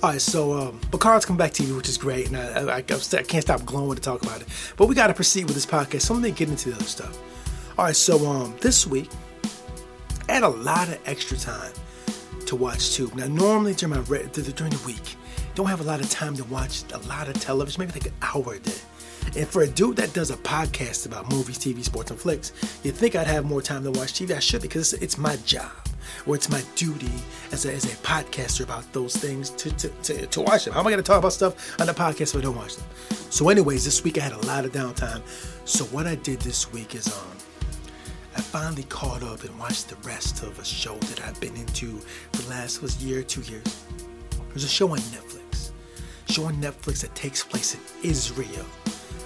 All 0.02 0.10
right, 0.10 0.20
so 0.22 0.58
um, 0.58 0.80
Picard's 0.90 1.26
come 1.26 1.36
back 1.36 1.52
to 1.52 1.62
TV, 1.62 1.76
which 1.76 1.90
is 1.90 1.98
great, 1.98 2.28
and 2.28 2.38
I, 2.38 2.76
I, 2.76 2.76
I, 2.76 2.78
I 2.78 3.22
can't 3.22 3.42
stop 3.42 3.66
glowing 3.66 3.94
to 3.94 4.02
talk 4.02 4.22
about 4.22 4.40
it. 4.40 4.48
But 4.78 4.86
we 4.86 4.94
got 4.94 5.08
to 5.08 5.14
proceed 5.14 5.44
with 5.44 5.54
this 5.54 5.66
podcast. 5.66 6.00
So 6.00 6.14
let 6.14 6.22
me 6.22 6.30
get 6.30 6.48
into 6.48 6.70
the 6.70 6.76
other 6.76 6.86
stuff. 6.86 7.18
All 7.78 7.86
right, 7.86 7.96
so 7.96 8.26
um, 8.28 8.54
this 8.60 8.86
week 8.86 9.10
I 10.28 10.34
had 10.34 10.42
a 10.42 10.48
lot 10.48 10.88
of 10.88 10.98
extra 11.06 11.38
time 11.38 11.72
to 12.44 12.54
watch 12.54 12.92
too. 12.92 13.10
Now, 13.14 13.26
normally 13.28 13.72
during 13.72 13.96
my 13.96 14.04
during 14.04 14.30
the 14.30 14.82
week, 14.84 15.16
don't 15.54 15.66
have 15.68 15.80
a 15.80 15.84
lot 15.84 16.00
of 16.00 16.10
time 16.10 16.36
to 16.36 16.44
watch 16.44 16.82
a 16.92 16.98
lot 17.08 17.28
of 17.28 17.40
television, 17.40 17.80
maybe 17.80 17.92
like 17.92 18.06
an 18.06 18.14
hour 18.20 18.54
a 18.54 18.58
day. 18.58 18.72
And 19.36 19.48
for 19.48 19.62
a 19.62 19.66
dude 19.66 19.96
that 19.96 20.12
does 20.12 20.30
a 20.30 20.36
podcast 20.36 21.06
about 21.06 21.30
movies, 21.30 21.58
TV, 21.58 21.82
sports, 21.82 22.10
and 22.10 22.20
flicks, 22.20 22.52
you'd 22.82 22.94
think 22.94 23.16
I'd 23.16 23.26
have 23.26 23.46
more 23.46 23.62
time 23.62 23.84
to 23.84 23.90
watch 23.90 24.12
TV? 24.12 24.36
I 24.36 24.38
should 24.38 24.60
because 24.60 24.92
it's, 24.92 25.02
it's 25.02 25.18
my 25.18 25.36
job 25.36 25.70
or 26.26 26.34
it's 26.34 26.50
my 26.50 26.62
duty 26.76 27.10
as 27.52 27.64
a, 27.64 27.72
as 27.72 27.84
a 27.84 27.96
podcaster 27.98 28.64
about 28.64 28.92
those 28.92 29.16
things 29.16 29.48
to, 29.50 29.70
to, 29.76 29.88
to, 29.88 30.26
to 30.26 30.40
watch 30.42 30.66
them. 30.66 30.74
How 30.74 30.80
am 30.80 30.86
I 30.86 30.90
going 30.90 31.02
to 31.02 31.06
talk 31.06 31.18
about 31.18 31.32
stuff 31.32 31.80
on 31.80 31.86
the 31.86 31.94
podcast 31.94 32.34
if 32.34 32.36
I 32.36 32.40
don't 32.42 32.56
watch 32.56 32.76
them? 32.76 32.86
So, 33.30 33.48
anyways, 33.48 33.84
this 33.86 34.04
week 34.04 34.18
I 34.18 34.22
had 34.22 34.32
a 34.32 34.46
lot 34.46 34.66
of 34.66 34.72
downtime. 34.72 35.22
So, 35.64 35.84
what 35.86 36.06
I 36.06 36.16
did 36.16 36.40
this 36.40 36.70
week 36.70 36.94
is 36.94 37.06
um, 37.08 37.41
I 38.34 38.40
finally 38.40 38.84
caught 38.84 39.22
up 39.22 39.44
and 39.44 39.58
watched 39.58 39.88
the 39.88 39.96
rest 40.08 40.42
of 40.42 40.58
a 40.58 40.64
show 40.64 40.96
that 40.96 41.22
I've 41.24 41.38
been 41.40 41.54
into 41.56 41.98
for 42.32 42.42
the 42.42 42.50
last 42.50 42.80
was 42.80 43.02
year, 43.02 43.22
two 43.22 43.42
years. 43.42 43.84
There's 44.48 44.64
a 44.64 44.68
show 44.68 44.88
on 44.90 44.98
Netflix. 44.98 45.70
A 46.28 46.32
show 46.32 46.44
on 46.44 46.54
Netflix 46.54 47.02
that 47.02 47.14
takes 47.14 47.44
place 47.44 47.74
in 47.74 47.80
Israel. 48.10 48.66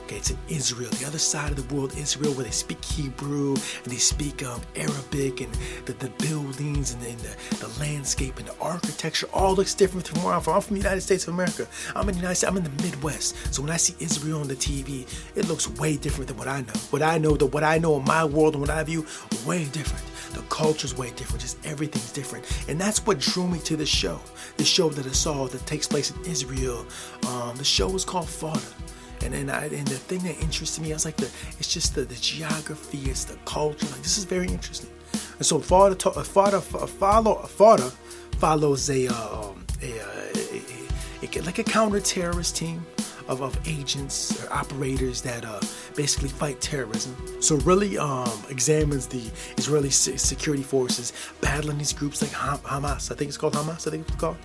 Okay, 0.06 0.18
it's 0.18 0.30
in 0.30 0.38
Israel, 0.48 0.88
the 1.00 1.04
other 1.04 1.18
side 1.18 1.50
of 1.50 1.56
the 1.56 1.74
world, 1.74 1.92
Israel, 1.98 2.32
where 2.34 2.44
they 2.44 2.52
speak 2.52 2.84
Hebrew 2.84 3.54
and 3.54 3.92
they 3.92 3.96
speak 3.96 4.44
um, 4.44 4.60
Arabic, 4.76 5.40
and 5.40 5.52
the, 5.84 5.94
the 5.94 6.10
buildings 6.24 6.92
and, 6.92 7.02
the, 7.02 7.08
and 7.08 7.18
the, 7.18 7.56
the, 7.56 7.80
landscape 7.80 8.38
and 8.38 8.46
the 8.46 8.56
architecture 8.60 9.26
all 9.34 9.56
looks 9.56 9.74
different 9.74 10.06
from 10.06 10.22
where 10.22 10.32
I'm 10.32 10.42
from. 10.42 10.54
I'm 10.54 10.60
from 10.60 10.76
the 10.76 10.82
United 10.82 11.00
States 11.00 11.26
of 11.26 11.34
America. 11.34 11.66
I'm 11.96 12.08
in 12.08 12.14
the 12.14 12.20
United 12.20 12.36
States. 12.36 12.48
I'm 12.48 12.56
in 12.56 12.62
the 12.62 12.82
Midwest. 12.84 13.52
So 13.52 13.62
when 13.62 13.72
I 13.72 13.78
see 13.78 13.96
Israel 13.98 14.42
on 14.42 14.46
the 14.46 14.54
TV, 14.54 15.12
it 15.34 15.48
looks 15.48 15.68
way 15.70 15.96
different 15.96 16.28
than 16.28 16.36
what 16.36 16.46
I 16.46 16.60
know. 16.60 16.74
What 16.90 17.02
I 17.02 17.18
know, 17.18 17.36
the 17.36 17.46
what 17.46 17.64
I 17.64 17.78
know 17.78 17.96
in 17.96 18.04
my 18.04 18.24
world 18.24 18.54
and 18.54 18.60
what 18.60 18.70
I 18.70 18.84
view, 18.84 19.04
way 19.44 19.64
different. 19.64 20.04
The 20.34 20.42
culture's 20.42 20.96
way 20.96 21.10
different. 21.16 21.40
Just 21.40 21.58
everything's 21.66 22.12
different, 22.12 22.46
and 22.68 22.80
that's 22.80 23.04
what 23.04 23.18
drew 23.18 23.48
me 23.48 23.58
to 23.60 23.74
the 23.74 23.86
show. 23.86 24.20
The 24.56 24.64
show 24.64 24.88
that 24.88 25.04
I 25.04 25.10
saw 25.10 25.48
that 25.48 25.66
takes 25.66 25.88
place 25.88 26.12
in 26.12 26.24
Israel. 26.26 26.86
Um, 27.26 27.56
the 27.56 27.64
show 27.64 27.92
is 27.96 28.04
called 28.04 28.26
Fauda. 28.26 28.72
And 29.22 29.34
then 29.34 29.50
I, 29.50 29.64
and 29.66 29.86
the 29.88 29.96
thing 29.96 30.20
that 30.20 30.40
interested 30.40 30.82
me, 30.82 30.92
I 30.92 30.94
was 30.94 31.04
like, 31.04 31.16
the, 31.16 31.30
it's 31.58 31.72
just 31.72 31.94
the, 31.94 32.02
the 32.02 32.14
geography, 32.16 33.10
it's 33.10 33.24
the 33.24 33.36
culture. 33.44 33.86
Like 33.86 34.02
this 34.02 34.18
is 34.18 34.24
very 34.24 34.46
interesting. 34.46 34.90
And 35.38 35.44
so 35.44 35.58
Fauda, 35.58 35.96
Fauda, 35.96 36.60
follow, 36.62 37.36
Fauda 37.46 37.90
follows 38.38 38.88
a, 38.90 39.08
um, 39.08 39.64
a, 39.82 39.98
a, 39.98 40.02
a, 41.22 41.38
a, 41.38 41.42
like 41.42 41.58
a 41.58 41.64
counter-terrorist 41.64 42.54
team 42.56 42.84
of, 43.28 43.42
of 43.42 43.58
agents 43.66 44.44
or 44.44 44.52
operators 44.52 45.20
that 45.22 45.44
uh, 45.44 45.60
basically 45.96 46.28
fight 46.28 46.60
terrorism. 46.60 47.16
So 47.40 47.56
really 47.56 47.98
um, 47.98 48.30
examines 48.48 49.06
the 49.06 49.30
Israeli 49.56 49.90
security 49.90 50.62
forces 50.62 51.12
battling 51.40 51.78
these 51.78 51.92
groups 51.92 52.22
like 52.22 52.30
Hamas. 52.30 53.10
I 53.10 53.14
think 53.16 53.28
it's 53.28 53.36
called 53.36 53.54
Hamas. 53.54 53.86
I 53.86 53.90
think 53.90 54.06
it's 54.06 54.16
called. 54.16 54.36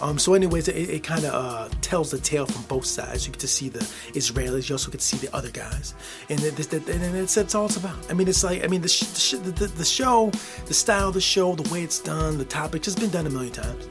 Um, 0.00 0.18
so, 0.18 0.34
anyways, 0.34 0.68
it, 0.68 0.90
it 0.90 1.04
kind 1.04 1.24
of 1.24 1.34
uh, 1.34 1.68
tells 1.80 2.10
the 2.10 2.18
tale 2.18 2.46
from 2.46 2.62
both 2.64 2.84
sides. 2.84 3.26
You 3.26 3.32
get 3.32 3.40
to 3.40 3.48
see 3.48 3.68
the 3.68 3.80
Israelis, 4.12 4.68
you 4.68 4.74
also 4.74 4.90
get 4.90 5.00
to 5.00 5.06
see 5.06 5.16
the 5.16 5.34
other 5.34 5.50
guys, 5.50 5.94
and, 6.28 6.40
it, 6.42 6.58
it, 6.60 6.88
and 6.88 7.16
it's, 7.16 7.54
all 7.54 7.66
it's 7.66 7.76
about. 7.76 7.96
I 8.10 8.14
mean, 8.14 8.28
it's 8.28 8.44
like 8.44 8.64
I 8.64 8.66
mean, 8.66 8.82
the, 8.82 8.88
sh- 8.88 9.30
the, 9.32 9.50
the, 9.50 9.66
the 9.66 9.84
show, 9.84 10.30
the 10.66 10.74
style 10.74 11.08
of 11.08 11.14
the 11.14 11.20
show, 11.20 11.54
the 11.54 11.72
way 11.72 11.82
it's 11.82 12.00
done, 12.00 12.38
the 12.38 12.44
topic, 12.44 12.84
has 12.84 12.94
been 12.96 13.10
done 13.10 13.26
a 13.26 13.30
million 13.30 13.52
times. 13.52 13.88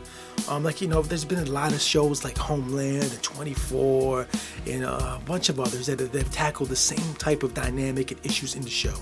Um, 0.48 0.64
like 0.64 0.80
you 0.80 0.88
know, 0.88 1.02
there's 1.02 1.26
been 1.26 1.40
a 1.40 1.46
lot 1.46 1.74
of 1.74 1.82
shows 1.82 2.24
like 2.24 2.38
Homeland 2.38 3.04
and 3.04 3.24
24 3.24 4.28
and 4.68 4.84
a 4.84 5.20
bunch 5.26 5.50
of 5.50 5.60
others 5.60 5.88
that 5.88 6.00
have 6.00 6.32
tackled 6.32 6.70
the 6.70 6.76
same 6.76 7.16
type 7.16 7.42
of 7.42 7.56
dynamic 7.56 8.12
and 8.12 8.24
issues 8.24 8.56
in 8.56 8.62
the 8.62 8.70
show. 8.70 8.94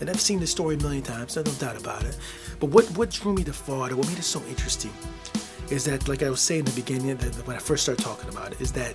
And 0.00 0.10
I've 0.10 0.20
seen 0.20 0.40
the 0.40 0.46
story 0.46 0.74
a 0.74 0.78
million 0.78 1.02
times, 1.02 1.36
no 1.36 1.42
doubt 1.44 1.80
about 1.80 2.04
it. 2.04 2.16
But 2.58 2.70
what 2.70 2.84
what 2.96 3.10
drew 3.10 3.34
me 3.34 3.44
to 3.44 3.52
Fauda, 3.52 3.92
what 3.92 4.08
made 4.08 4.18
it 4.18 4.24
so 4.24 4.42
interesting, 4.48 4.92
is 5.70 5.84
that 5.84 6.08
like 6.08 6.22
I 6.22 6.30
was 6.30 6.40
saying 6.40 6.60
in 6.60 6.64
the 6.66 6.72
beginning, 6.72 7.16
when 7.44 7.56
I 7.56 7.60
first 7.60 7.82
started 7.82 8.02
talking 8.02 8.28
about 8.28 8.52
it, 8.52 8.60
is 8.60 8.72
that 8.72 8.94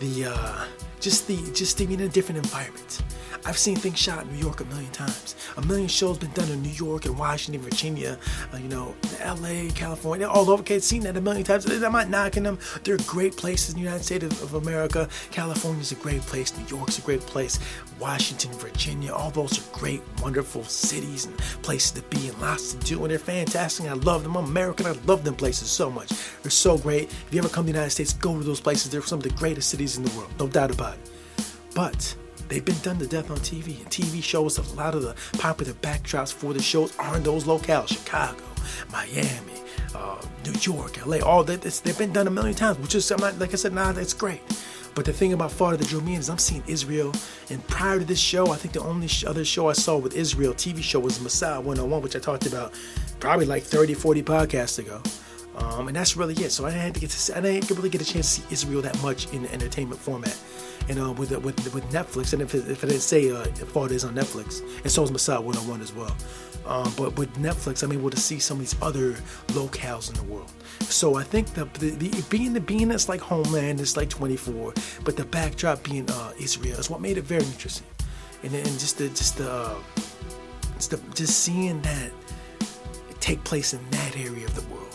the 0.00 0.26
uh, 0.26 0.64
just 1.00 1.26
the 1.26 1.36
just 1.52 1.78
being 1.78 1.92
in 1.92 2.00
a 2.00 2.08
different 2.08 2.38
environment. 2.38 3.02
I've 3.44 3.58
seen 3.58 3.76
things 3.76 3.98
shot 3.98 4.24
in 4.24 4.32
New 4.32 4.38
York 4.38 4.60
a 4.60 4.64
million 4.66 4.90
times. 4.92 5.36
A 5.56 5.62
million 5.62 5.88
shows 5.88 6.18
been 6.18 6.30
done 6.32 6.50
in 6.50 6.62
New 6.62 6.70
York 6.70 7.06
and 7.06 7.18
Washington, 7.18 7.62
Virginia, 7.62 8.18
uh, 8.52 8.56
you 8.56 8.68
know, 8.68 8.94
L.A., 9.20 9.70
California, 9.70 10.28
all 10.28 10.50
over. 10.50 10.60
Okay, 10.60 10.78
seen 10.80 11.02
that 11.02 11.16
a 11.16 11.20
million 11.20 11.44
times. 11.44 11.66
I'm 11.66 11.92
not 11.92 12.10
knocking 12.10 12.42
them. 12.42 12.58
They're 12.84 12.98
great 12.98 13.36
places 13.36 13.74
in 13.74 13.80
the 13.80 13.84
United 13.84 14.04
States 14.04 14.24
of, 14.24 14.42
of 14.42 14.54
America. 14.54 15.08
California's 15.30 15.92
a 15.92 15.96
great 15.96 16.22
place. 16.22 16.56
New 16.56 16.66
York's 16.66 16.98
a 16.98 17.02
great 17.02 17.20
place. 17.20 17.58
Washington, 17.98 18.52
Virginia, 18.52 19.12
all 19.12 19.30
those 19.30 19.58
are 19.58 19.72
great, 19.72 20.02
wonderful 20.22 20.64
cities 20.64 21.26
and 21.26 21.36
places 21.62 21.92
to 21.92 22.02
be 22.02 22.28
and 22.28 22.40
lots 22.40 22.74
to 22.74 22.78
do. 22.84 23.02
And 23.02 23.10
they're 23.10 23.18
fantastic. 23.18 23.86
I 23.86 23.94
love 23.94 24.22
them. 24.22 24.36
I'm 24.36 24.46
American. 24.46 24.86
I 24.86 24.92
love 25.06 25.24
them 25.24 25.34
places 25.34 25.70
so 25.70 25.90
much. 25.90 26.10
They're 26.42 26.50
so 26.50 26.78
great. 26.78 27.04
If 27.04 27.28
you 27.32 27.38
ever 27.38 27.48
come 27.48 27.64
to 27.66 27.72
the 27.72 27.76
United 27.76 27.90
States, 27.90 28.12
go 28.12 28.36
to 28.36 28.44
those 28.44 28.60
places. 28.60 28.90
They're 28.90 29.02
some 29.02 29.18
of 29.18 29.24
the 29.24 29.30
greatest 29.30 29.70
cities 29.70 29.96
in 29.96 30.04
the 30.04 30.16
world. 30.16 30.30
No 30.38 30.48
doubt 30.48 30.70
about 30.70 30.94
it. 30.94 31.10
But 31.74 32.14
they've 32.48 32.64
been 32.64 32.78
done 32.80 32.98
to 32.98 33.06
death 33.06 33.30
on 33.30 33.38
TV. 33.38 33.78
And 33.80 33.86
TV 33.90 34.22
shows, 34.22 34.58
a 34.58 34.74
lot 34.74 34.94
of 34.94 35.02
the 35.02 35.14
popular 35.38 35.72
backdrops 35.74 36.32
for 36.32 36.52
the 36.52 36.62
shows 36.62 36.96
are 36.98 37.16
in 37.16 37.22
those 37.22 37.44
locales 37.44 37.88
Chicago, 37.88 38.44
Miami, 38.90 39.62
uh, 39.94 40.20
New 40.44 40.54
York, 40.60 41.06
LA. 41.06 41.18
All 41.18 41.44
that, 41.44 41.62
they've 41.62 41.98
been 41.98 42.12
done 42.12 42.26
a 42.26 42.30
million 42.30 42.54
times, 42.54 42.78
which 42.78 42.94
is, 42.94 43.10
I'm 43.10 43.20
not, 43.20 43.38
like 43.38 43.52
I 43.52 43.56
said, 43.56 43.72
nah, 43.72 43.92
that's 43.92 44.12
great. 44.12 44.40
But 44.94 45.04
the 45.04 45.12
thing 45.12 45.32
about 45.32 45.52
Fauda 45.52 45.78
that 45.78 45.88
drew 45.88 46.00
me 46.00 46.14
in 46.14 46.20
is 46.20 46.28
I'm 46.28 46.38
seeing 46.38 46.64
Israel. 46.66 47.14
And 47.50 47.64
prior 47.68 48.00
to 48.00 48.04
this 48.04 48.18
show, 48.18 48.50
I 48.50 48.56
think 48.56 48.74
the 48.74 48.80
only 48.80 49.08
other 49.26 49.44
show 49.44 49.68
I 49.68 49.72
saw 49.72 49.96
with 49.96 50.16
Israel 50.16 50.54
TV 50.54 50.82
show 50.82 50.98
was 50.98 51.18
Mossad 51.18 51.62
101, 51.62 52.02
which 52.02 52.16
I 52.16 52.18
talked 52.18 52.46
about 52.46 52.74
probably 53.20 53.46
like 53.46 53.62
30, 53.62 53.94
40 53.94 54.22
podcasts 54.24 54.80
ago. 54.80 55.00
Um, 55.56 55.88
and 55.88 55.96
that's 55.96 56.16
really 56.16 56.34
it. 56.34 56.50
So 56.50 56.66
I 56.66 56.70
to 56.70 57.00
get 57.00 57.10
to 57.10 57.16
see, 57.16 57.32
I 57.32 57.40
didn't 57.40 57.70
really 57.70 57.90
get 57.90 58.00
a 58.00 58.04
chance 58.04 58.36
to 58.36 58.42
see 58.42 58.52
Israel 58.52 58.82
that 58.82 59.00
much 59.02 59.32
in 59.32 59.42
the 59.42 59.52
entertainment 59.52 60.00
format. 60.00 60.36
And 60.88 60.98
uh, 60.98 61.12
with, 61.12 61.30
with 61.30 61.74
with 61.74 61.84
Netflix, 61.90 62.32
and 62.32 62.40
if 62.40 62.54
it, 62.54 62.68
if 62.68 62.82
I 62.82 62.88
didn't 62.88 63.02
say 63.02 63.30
uh, 63.30 63.44
Fauda 63.44 63.90
is 63.90 64.04
on 64.04 64.14
Netflix, 64.14 64.62
and 64.82 64.90
so 64.90 65.02
is 65.02 65.10
Mossad 65.10 65.42
101 65.42 65.82
as 65.82 65.92
well. 65.92 66.16
Um, 66.66 66.92
but 66.96 67.16
with 67.16 67.34
Netflix, 67.36 67.82
I'm 67.82 67.92
able 67.92 68.10
to 68.10 68.16
see 68.16 68.38
some 68.38 68.58
of 68.58 68.60
these 68.60 68.76
other 68.82 69.12
locales 69.48 70.08
in 70.10 70.16
the 70.16 70.32
world. 70.32 70.50
So 70.80 71.16
I 71.16 71.22
think 71.22 71.52
the, 71.54 71.64
the, 71.78 71.90
the 71.90 72.24
being 72.28 72.52
the 72.52 72.60
being 72.60 72.90
it's 72.90 73.08
like 73.08 73.20
Homeland, 73.20 73.80
it's 73.80 73.96
like 73.96 74.10
24, 74.10 74.74
but 75.04 75.16
the 75.16 75.24
backdrop 75.24 75.82
being 75.82 76.08
uh, 76.10 76.32
Israel 76.38 76.78
is 76.78 76.90
what 76.90 77.00
made 77.00 77.18
it 77.18 77.24
very 77.24 77.44
interesting. 77.44 77.86
And, 78.42 78.54
and 78.54 78.66
just 78.66 78.98
the 78.98 79.08
just 79.08 79.38
the, 79.38 79.50
uh, 79.50 79.74
just 80.76 80.90
the 80.90 81.00
just 81.14 81.40
seeing 81.40 81.80
that 81.82 82.12
take 83.20 83.42
place 83.44 83.74
in 83.74 83.80
that 83.90 84.16
area 84.16 84.46
of 84.46 84.54
the 84.54 84.74
world 84.74 84.87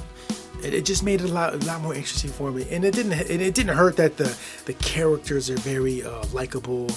it, 0.64 0.74
it 0.74 0.86
just 0.86 1.04
made 1.04 1.22
it 1.22 1.30
a 1.30 1.34
lot, 1.34 1.54
a 1.54 1.58
lot 1.58 1.82
more 1.82 1.94
interesting 1.94 2.32
for 2.32 2.52
me. 2.52 2.66
And 2.70 2.84
it 2.86 2.94
didn't, 2.94 3.14
it, 3.14 3.42
it 3.42 3.54
didn't 3.54 3.76
hurt 3.76 3.98
that 3.98 4.18
the 4.18 4.36
the 4.66 4.74
characters 4.74 5.50
are 5.50 5.58
very 5.58 6.04
uh, 6.04 6.24
likable. 6.34 6.90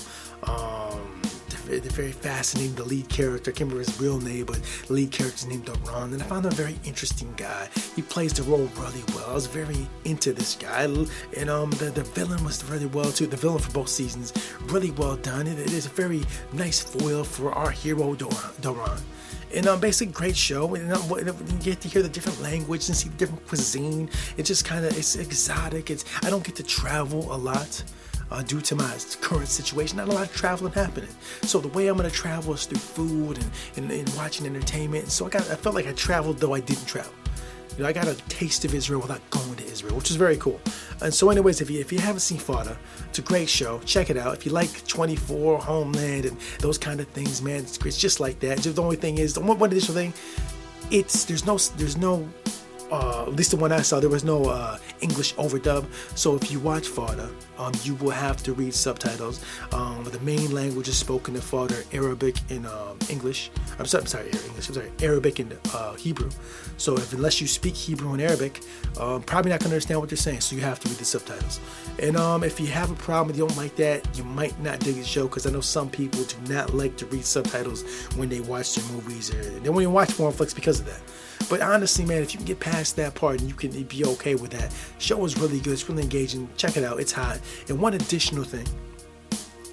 Um, 0.42 1.15
very 1.66 2.12
fascinating. 2.12 2.74
The 2.74 2.84
lead 2.84 3.08
character, 3.08 3.50
I 3.50 3.54
can't 3.54 3.70
remember 3.70 3.84
his 3.84 4.00
real 4.00 4.18
name, 4.18 4.46
but 4.46 4.60
the 4.86 4.92
lead 4.92 5.10
character 5.10 5.36
is 5.36 5.46
named 5.46 5.66
Doron, 5.66 6.12
and 6.12 6.22
I 6.22 6.26
found 6.26 6.46
him 6.46 6.52
a 6.52 6.54
very 6.54 6.78
interesting 6.84 7.32
guy. 7.36 7.68
He 7.94 8.02
plays 8.02 8.32
the 8.32 8.42
role 8.44 8.68
really 8.76 9.02
well. 9.14 9.30
I 9.30 9.34
was 9.34 9.46
very 9.46 9.86
into 10.04 10.32
this 10.32 10.54
guy, 10.54 10.84
and 10.84 11.50
um, 11.50 11.70
the, 11.72 11.90
the 11.94 12.04
villain 12.04 12.42
was 12.44 12.64
really 12.64 12.86
well 12.86 13.10
too. 13.10 13.26
The 13.26 13.36
villain 13.36 13.58
for 13.58 13.72
both 13.72 13.88
seasons, 13.88 14.32
really 14.66 14.90
well 14.92 15.16
done. 15.16 15.46
it, 15.46 15.58
it 15.58 15.72
is 15.72 15.86
a 15.86 15.90
very 15.90 16.24
nice 16.52 16.80
foil 16.80 17.24
for 17.24 17.52
our 17.52 17.70
hero 17.70 18.14
Doron 18.14 19.00
and 19.54 19.66
um, 19.66 19.80
basically 19.80 20.12
great 20.12 20.36
show. 20.36 20.74
And 20.74 20.92
um, 20.92 21.02
you 21.10 21.58
get 21.60 21.80
to 21.82 21.88
hear 21.88 22.02
the 22.02 22.08
different 22.08 22.40
language 22.42 22.88
and 22.88 22.96
see 22.96 23.08
the 23.08 23.16
different 23.16 23.46
cuisine. 23.46 24.10
It's 24.36 24.48
just 24.48 24.64
kind 24.64 24.84
of 24.84 24.96
it's 24.96 25.16
exotic. 25.16 25.90
It's 25.90 26.04
I 26.22 26.30
don't 26.30 26.44
get 26.44 26.56
to 26.56 26.62
travel 26.62 27.32
a 27.34 27.36
lot. 27.36 27.82
Uh, 28.30 28.42
due 28.42 28.60
to 28.60 28.74
my 28.74 28.96
current 29.20 29.48
situation. 29.48 29.98
Not 29.98 30.08
a 30.08 30.12
lot 30.12 30.26
of 30.26 30.34
traveling 30.34 30.72
happening. 30.72 31.10
So 31.42 31.58
the 31.58 31.68
way 31.68 31.88
I'm 31.88 31.96
gonna 31.96 32.10
travel 32.10 32.54
is 32.54 32.66
through 32.66 32.78
food 32.78 33.38
and, 33.38 33.50
and, 33.76 33.90
and 33.90 34.16
watching 34.16 34.46
entertainment. 34.46 35.10
So 35.10 35.26
I 35.26 35.30
got 35.30 35.42
I 35.50 35.54
felt 35.54 35.74
like 35.74 35.86
I 35.86 35.92
traveled 35.92 36.38
though 36.38 36.54
I 36.54 36.60
didn't 36.60 36.86
travel. 36.86 37.12
You 37.76 37.82
know, 37.82 37.88
I 37.90 37.92
got 37.92 38.08
a 38.08 38.14
taste 38.28 38.64
of 38.64 38.74
Israel 38.74 39.00
without 39.00 39.28
going 39.28 39.54
to 39.56 39.64
Israel, 39.64 39.96
which 39.96 40.10
is 40.10 40.16
very 40.16 40.38
cool. 40.38 40.58
And 41.02 41.12
so, 41.12 41.28
anyways, 41.28 41.60
if 41.60 41.70
you 41.70 41.78
if 41.78 41.92
you 41.92 41.98
haven't 41.98 42.20
seen 42.20 42.38
Fauda, 42.38 42.76
it's 43.08 43.18
a 43.18 43.22
great 43.22 43.50
show. 43.50 43.80
Check 43.80 44.08
it 44.08 44.16
out. 44.16 44.34
If 44.34 44.46
you 44.46 44.52
like 44.52 44.86
24, 44.86 45.58
Homeland, 45.58 46.24
and 46.24 46.38
those 46.60 46.78
kind 46.78 47.00
of 47.00 47.08
things, 47.08 47.42
man, 47.42 47.60
it's, 47.60 47.76
it's 47.84 47.98
just 47.98 48.18
like 48.18 48.40
that. 48.40 48.62
Just 48.62 48.76
the 48.76 48.82
only 48.82 48.96
thing 48.96 49.18
is, 49.18 49.34
the 49.34 49.40
one 49.40 49.60
additional 49.62 49.94
thing, 49.94 50.14
it's 50.90 51.24
there's 51.26 51.44
no 51.44 51.58
there's 51.76 51.98
no 51.98 52.26
uh, 52.90 53.24
at 53.26 53.34
least 53.34 53.50
the 53.50 53.56
one 53.56 53.72
I 53.72 53.82
saw, 53.82 54.00
there 54.00 54.08
was 54.08 54.24
no 54.24 54.46
uh, 54.46 54.78
English 55.00 55.34
overdub. 55.34 55.84
So 56.16 56.36
if 56.36 56.50
you 56.50 56.60
watch 56.60 56.88
Fauda, 56.88 57.30
um, 57.58 57.72
you 57.82 57.94
will 57.96 58.10
have 58.10 58.42
to 58.44 58.52
read 58.52 58.74
subtitles. 58.74 59.40
Um, 59.72 60.04
the 60.04 60.20
main 60.20 60.52
language 60.54 60.88
is 60.88 60.96
spoken 60.96 61.34
in 61.34 61.42
Fauda, 61.42 61.84
Arabic 61.92 62.36
and 62.50 62.66
um, 62.66 62.98
English. 63.10 63.50
I'm 63.78 63.86
sorry, 63.86 64.02
I'm 64.02 64.08
sorry, 64.08 64.26
English. 64.26 64.68
I'm 64.68 64.74
sorry, 64.74 64.92
Arabic 65.02 65.38
and 65.38 65.58
uh, 65.74 65.94
Hebrew. 65.94 66.30
So 66.78 66.94
if 66.94 67.12
unless 67.12 67.40
you 67.40 67.46
speak 67.46 67.74
Hebrew 67.74 68.12
and 68.12 68.22
Arabic, 68.22 68.62
um, 69.00 69.22
probably 69.22 69.50
not 69.50 69.60
gonna 69.60 69.74
understand 69.74 70.00
what 70.00 70.08
they're 70.08 70.16
saying. 70.16 70.40
So 70.40 70.56
you 70.56 70.62
have 70.62 70.80
to 70.80 70.88
read 70.88 70.98
the 70.98 71.04
subtitles. 71.04 71.60
And 71.98 72.16
um, 72.16 72.44
if 72.44 72.60
you 72.60 72.66
have 72.68 72.90
a 72.90 72.94
problem, 72.94 73.30
and 73.30 73.38
you 73.38 73.46
don't 73.46 73.56
like 73.56 73.76
that, 73.76 74.06
you 74.16 74.24
might 74.24 74.58
not 74.60 74.80
dig 74.80 74.96
the 74.96 75.04
show 75.04 75.26
because 75.26 75.46
I 75.46 75.50
know 75.50 75.60
some 75.60 75.90
people 75.90 76.22
do 76.24 76.52
not 76.52 76.74
like 76.74 76.96
to 76.98 77.06
read 77.06 77.24
subtitles 77.24 77.82
when 78.16 78.28
they 78.28 78.40
watch 78.40 78.74
their 78.74 78.92
movies 78.92 79.34
or 79.34 79.42
they 79.60 79.70
won't 79.70 79.82
even 79.82 79.92
watch 79.92 80.18
more 80.18 80.32
Netflix 80.36 80.54
because 80.54 80.80
of 80.80 80.86
that. 80.86 81.00
But 81.48 81.60
honestly, 81.60 82.04
man, 82.04 82.22
if 82.22 82.32
you 82.32 82.38
can 82.38 82.46
get 82.46 82.60
past 82.60 82.96
that 82.96 83.14
part 83.14 83.40
and 83.40 83.48
you 83.48 83.54
can 83.54 83.70
be 83.84 84.04
okay 84.04 84.34
with 84.34 84.50
that, 84.52 84.72
show 84.98 85.24
is 85.24 85.38
really 85.38 85.60
good. 85.60 85.74
It's 85.74 85.88
really 85.88 86.02
engaging. 86.02 86.48
Check 86.56 86.76
it 86.76 86.84
out. 86.84 87.00
It's 87.00 87.12
hot. 87.12 87.40
And 87.68 87.80
one 87.80 87.94
additional 87.94 88.44
thing, 88.44 88.66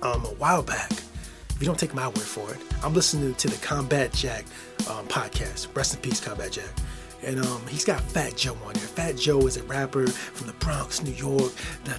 um, 0.01 0.23
a 0.25 0.33
while 0.35 0.63
back, 0.63 0.91
if 0.91 1.57
you 1.59 1.65
don't 1.65 1.79
take 1.79 1.93
my 1.93 2.07
word 2.07 2.17
for 2.19 2.51
it, 2.53 2.59
I'm 2.83 2.93
listening 2.93 3.33
to 3.35 3.47
the 3.47 3.57
Combat 3.65 4.11
Jack 4.13 4.45
um, 4.89 5.07
podcast. 5.07 5.75
Rest 5.75 5.95
in 5.95 6.01
peace, 6.01 6.19
Combat 6.19 6.51
Jack 6.51 6.69
and 7.25 7.39
um, 7.45 7.65
he's 7.67 7.85
got 7.85 8.01
Fat 8.01 8.35
Joe 8.35 8.57
on 8.65 8.73
there. 8.73 8.83
Fat 8.83 9.17
Joe 9.17 9.45
is 9.47 9.57
a 9.57 9.63
rapper 9.63 10.07
from 10.07 10.47
the 10.47 10.53
Bronx, 10.53 11.01
New 11.03 11.11
York. 11.11 11.51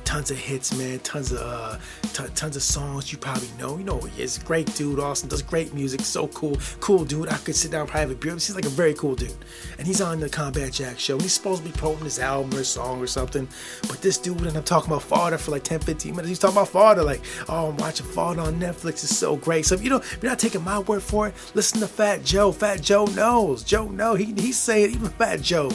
Tons 0.05 0.31
of 0.31 0.37
hits, 0.37 0.77
man. 0.77 0.99
Tons 1.01 1.33
of 1.33 1.39
uh, 1.41 1.79
t- 2.13 2.33
tons 2.35 2.57
of 2.57 2.63
songs 2.63 3.11
you 3.11 3.19
probably 3.19 3.49
know. 3.59 3.79
You 3.79 3.85
know 3.85 3.99
he 4.01 4.23
is. 4.23 4.39
Great 4.39 4.73
dude. 4.75 5.01
Austin 5.01 5.29
does 5.29 5.43
great 5.43 5.73
music. 5.75 6.01
So 6.03 6.29
cool, 6.29 6.59
cool 6.81 7.05
dude. 7.05 7.29
I 7.29 7.37
could 7.39 7.57
sit 7.57 7.71
down, 7.71 7.87
probably 7.87 8.01
have 8.01 8.11
a 8.11 8.15
beer. 8.15 8.33
He's 8.33 8.55
like 8.55 8.67
a 8.67 8.71
very 8.71 8.95
cool 8.95 9.15
dude. 9.15 9.35
And 9.79 9.87
he's 9.87 10.01
on 10.01 10.21
the 10.21 10.29
Combat 10.29 10.73
Jack 10.73 10.99
show. 10.99 11.15
And 11.15 11.23
he's 11.23 11.33
supposed 11.33 11.63
to 11.63 11.69
be 11.69 11.77
promoting 11.77 12.05
his 12.05 12.19
album 12.19 12.59
or 12.59 12.65
song 12.65 13.01
or 13.01 13.07
something. 13.07 13.49
But 13.83 14.03
this 14.03 14.19
dude 14.19 14.41
and 14.43 14.57
I'm 14.57 14.63
talking 14.63 14.93
about 14.93 15.03
Fauda 15.03 15.39
for 15.39 15.51
like 15.51 15.65
10, 15.65 15.81
15 15.81 16.13
minutes. 16.13 16.29
He's 16.29 16.39
talking 16.39 16.57
about 16.57 16.69
Fauda 16.69 17.05
like, 17.05 17.23
oh, 17.49 17.71
I'm 17.71 17.77
watching 17.77 18.07
Fauda 18.07 18.45
on 18.45 18.61
Netflix. 18.61 19.05
It's 19.05 19.17
so 19.17 19.37
great. 19.37 19.67
So 19.67 19.75
if 19.75 19.83
you 19.83 19.91
know, 19.91 20.03
you're 20.21 20.31
not 20.31 20.39
taking 20.39 20.63
my 20.63 20.79
word 20.81 21.03
for 21.03 21.29
it, 21.29 21.35
listen 21.55 21.81
to 21.81 21.87
Fat 21.87 22.25
Joe. 22.25 22.53
Fat 22.53 22.81
Joe 22.81 23.07
knows. 23.07 23.63
Joe 23.65 23.89
knows. 23.89 24.19
He 24.19 24.33
he's 24.35 24.59
saying 24.59 24.91
even 24.91 25.14
Fat 25.19 25.41
Joe 25.41 25.71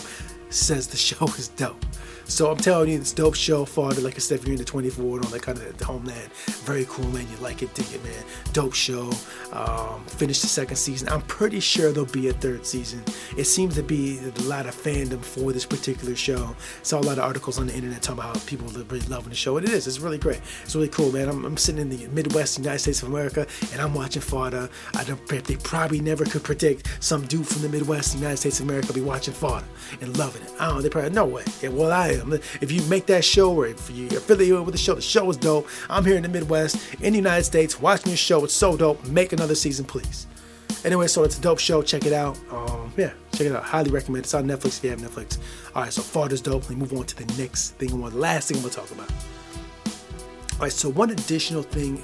says 0.50 0.88
the 0.88 0.98
show 0.98 1.25
is 1.38 1.48
dope. 1.50 1.86
So 2.29 2.51
I'm 2.51 2.57
telling 2.57 2.89
you, 2.89 2.98
it's 2.98 3.12
dope 3.12 3.33
show. 3.33 3.65
Fauda, 3.65 4.03
like 4.03 4.13
I 4.15 4.19
said, 4.19 4.39
if 4.39 4.45
you're 4.45 4.53
into 4.53 4.63
24 4.63 5.17
and 5.17 5.25
all 5.25 5.31
that 5.31 5.41
kind 5.41 5.57
of 5.57 5.77
the 5.77 5.83
homeland, 5.83 6.31
very 6.63 6.86
cool, 6.88 7.07
man. 7.07 7.27
You 7.31 7.38
like 7.38 7.63
it, 7.63 7.74
dig 7.74 7.91
it, 7.91 8.03
man. 8.03 8.24
Dope 8.53 8.75
show. 8.75 9.12
Um, 9.51 10.05
finished 10.05 10.43
the 10.43 10.48
second 10.48 10.77
season. 10.77 11.09
I'm 11.09 11.24
pretty 11.24 11.59
sure 11.59 11.91
there'll 11.91 12.07
be 12.12 12.29
a 12.29 12.33
third 12.33 12.67
season. 12.67 13.03
It 13.36 13.45
seems 13.45 13.74
to 13.75 13.83
be 13.83 14.19
a 14.19 14.41
lot 14.43 14.67
of 14.67 14.75
fandom 14.75 15.21
for 15.21 15.51
this 15.51 15.65
particular 15.65 16.15
show. 16.15 16.55
Saw 16.83 17.00
a 17.00 17.01
lot 17.01 17.17
of 17.17 17.24
articles 17.24 17.57
on 17.57 17.65
the 17.65 17.74
internet 17.74 18.03
talking 18.03 18.19
about 18.19 18.38
how 18.38 18.43
people 18.45 18.67
are 18.67 18.83
really 18.83 19.07
loving 19.07 19.31
the 19.31 19.36
show. 19.36 19.57
And 19.57 19.67
it 19.67 19.74
is. 19.74 19.88
It's 19.88 20.00
really 20.00 20.19
great. 20.19 20.39
It's 20.63 20.75
really 20.75 20.88
cool, 20.89 21.12
man. 21.12 21.29
I'm, 21.29 21.43
I'm 21.45 21.57
sitting 21.57 21.81
in 21.81 21.89
the 21.89 22.07
Midwest 22.09 22.59
United 22.59 22.79
States 22.79 23.01
of 23.01 23.09
America 23.09 23.48
and 23.74 23.81
I'm 23.81 23.95
watching 23.95 24.21
Fauda. 24.21 24.69
I 24.95 25.03
don't. 25.03 25.19
They 25.27 25.55
probably 25.55 26.00
never 26.00 26.25
could 26.25 26.43
predict 26.43 27.03
some 27.03 27.25
dude 27.25 27.48
from 27.48 27.63
the 27.63 27.69
Midwest 27.69 28.13
United 28.13 28.38
States 28.38 28.59
of 28.59 28.67
America 28.67 28.93
be 28.93 29.01
watching 29.01 29.33
Fauda 29.33 29.63
and 30.00 30.15
loving 30.15 30.43
it. 30.43 30.51
I 30.59 30.67
don't. 30.67 30.83
They 30.83 30.89
probably 30.89 31.09
no 31.09 31.25
way. 31.25 31.43
Yeah, 31.62 31.69
well, 31.69 31.91
I 31.91 32.18
If 32.61 32.71
you 32.71 32.81
make 32.83 33.05
that 33.07 33.23
show 33.23 33.53
or 33.53 33.67
if 33.67 33.89
you're 33.89 34.17
affiliated 34.17 34.65
with 34.65 34.73
the 34.73 34.77
show, 34.79 34.95
the 34.95 35.01
show 35.01 35.29
is 35.29 35.38
dope. 35.38 35.67
I'm 35.89 36.05
here 36.05 36.15
in 36.15 36.23
the 36.23 36.29
Midwest, 36.29 36.77
in 37.01 37.13
the 37.13 37.19
United 37.19 37.43
States, 37.43 37.79
watching 37.79 38.11
this 38.11 38.19
show. 38.19 38.43
It's 38.43 38.53
so 38.53 38.77
dope. 38.77 39.03
Make 39.05 39.33
another 39.33 39.55
season, 39.55 39.85
please. 39.85 40.27
Anyway, 40.85 41.07
so 41.07 41.23
it's 41.23 41.38
a 41.38 41.41
dope 41.41 41.59
show. 41.59 41.81
Check 41.81 42.05
it 42.05 42.13
out. 42.13 42.38
Um, 42.51 42.93
yeah, 42.95 43.11
check 43.33 43.47
it 43.47 43.55
out. 43.55 43.63
Highly 43.63 43.91
recommend. 43.91 44.25
It's 44.25 44.33
on 44.33 44.45
Netflix 44.45 44.77
if 44.77 44.83
you 44.83 44.89
have 44.91 44.99
Netflix. 44.99 45.38
All 45.75 45.83
right, 45.83 45.91
so 45.91 46.01
Fauda's 46.01 46.41
dope. 46.41 46.63
Let 46.63 46.71
me 46.71 46.75
move 46.77 46.93
on 46.93 47.05
to 47.05 47.15
the 47.15 47.41
next 47.41 47.71
thing. 47.71 47.99
One, 47.99 48.17
last 48.17 48.47
thing 48.47 48.57
I'm 48.57 48.63
gonna 48.63 48.73
talk 48.73 48.91
about. 48.91 49.09
All 49.09 50.59
right, 50.61 50.71
so 50.71 50.89
one 50.89 51.09
additional 51.09 51.63
thing 51.63 52.01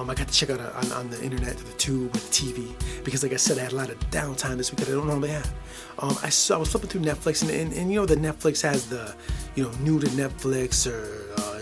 um, 0.00 0.08
I 0.08 0.14
got 0.14 0.28
to 0.28 0.34
check 0.34 0.48
out 0.48 0.60
on, 0.60 0.92
on, 0.92 1.10
the 1.10 1.22
internet, 1.22 1.58
the 1.58 1.72
tube, 1.74 2.12
with 2.12 2.30
TV, 2.30 2.72
because 3.04 3.22
like 3.22 3.34
I 3.34 3.36
said, 3.36 3.58
I 3.58 3.62
had 3.62 3.72
a 3.72 3.76
lot 3.76 3.90
of 3.90 3.98
downtime 4.10 4.56
this 4.56 4.70
week 4.70 4.80
that 4.80 4.88
I 4.88 4.92
don't 4.92 5.06
normally 5.06 5.28
have. 5.28 5.52
Um, 5.98 6.16
I 6.22 6.30
saw 6.30 6.56
I 6.56 6.58
was 6.58 6.70
flipping 6.70 6.88
through 6.88 7.02
Netflix, 7.02 7.42
and, 7.42 7.50
and, 7.50 7.72
and 7.74 7.92
you 7.92 8.00
know 8.00 8.06
that 8.06 8.18
Netflix 8.18 8.62
has 8.62 8.88
the, 8.88 9.14
you 9.56 9.64
know, 9.64 9.70
new 9.80 10.00
to 10.00 10.06
Netflix 10.06 10.90
or 10.90 11.34
uh, 11.36 11.60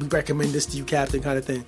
we 0.00 0.06
recommend 0.06 0.52
this 0.52 0.66
to 0.66 0.76
you, 0.76 0.84
Captain, 0.84 1.20
kind 1.20 1.36
of 1.36 1.44
thing. 1.44 1.64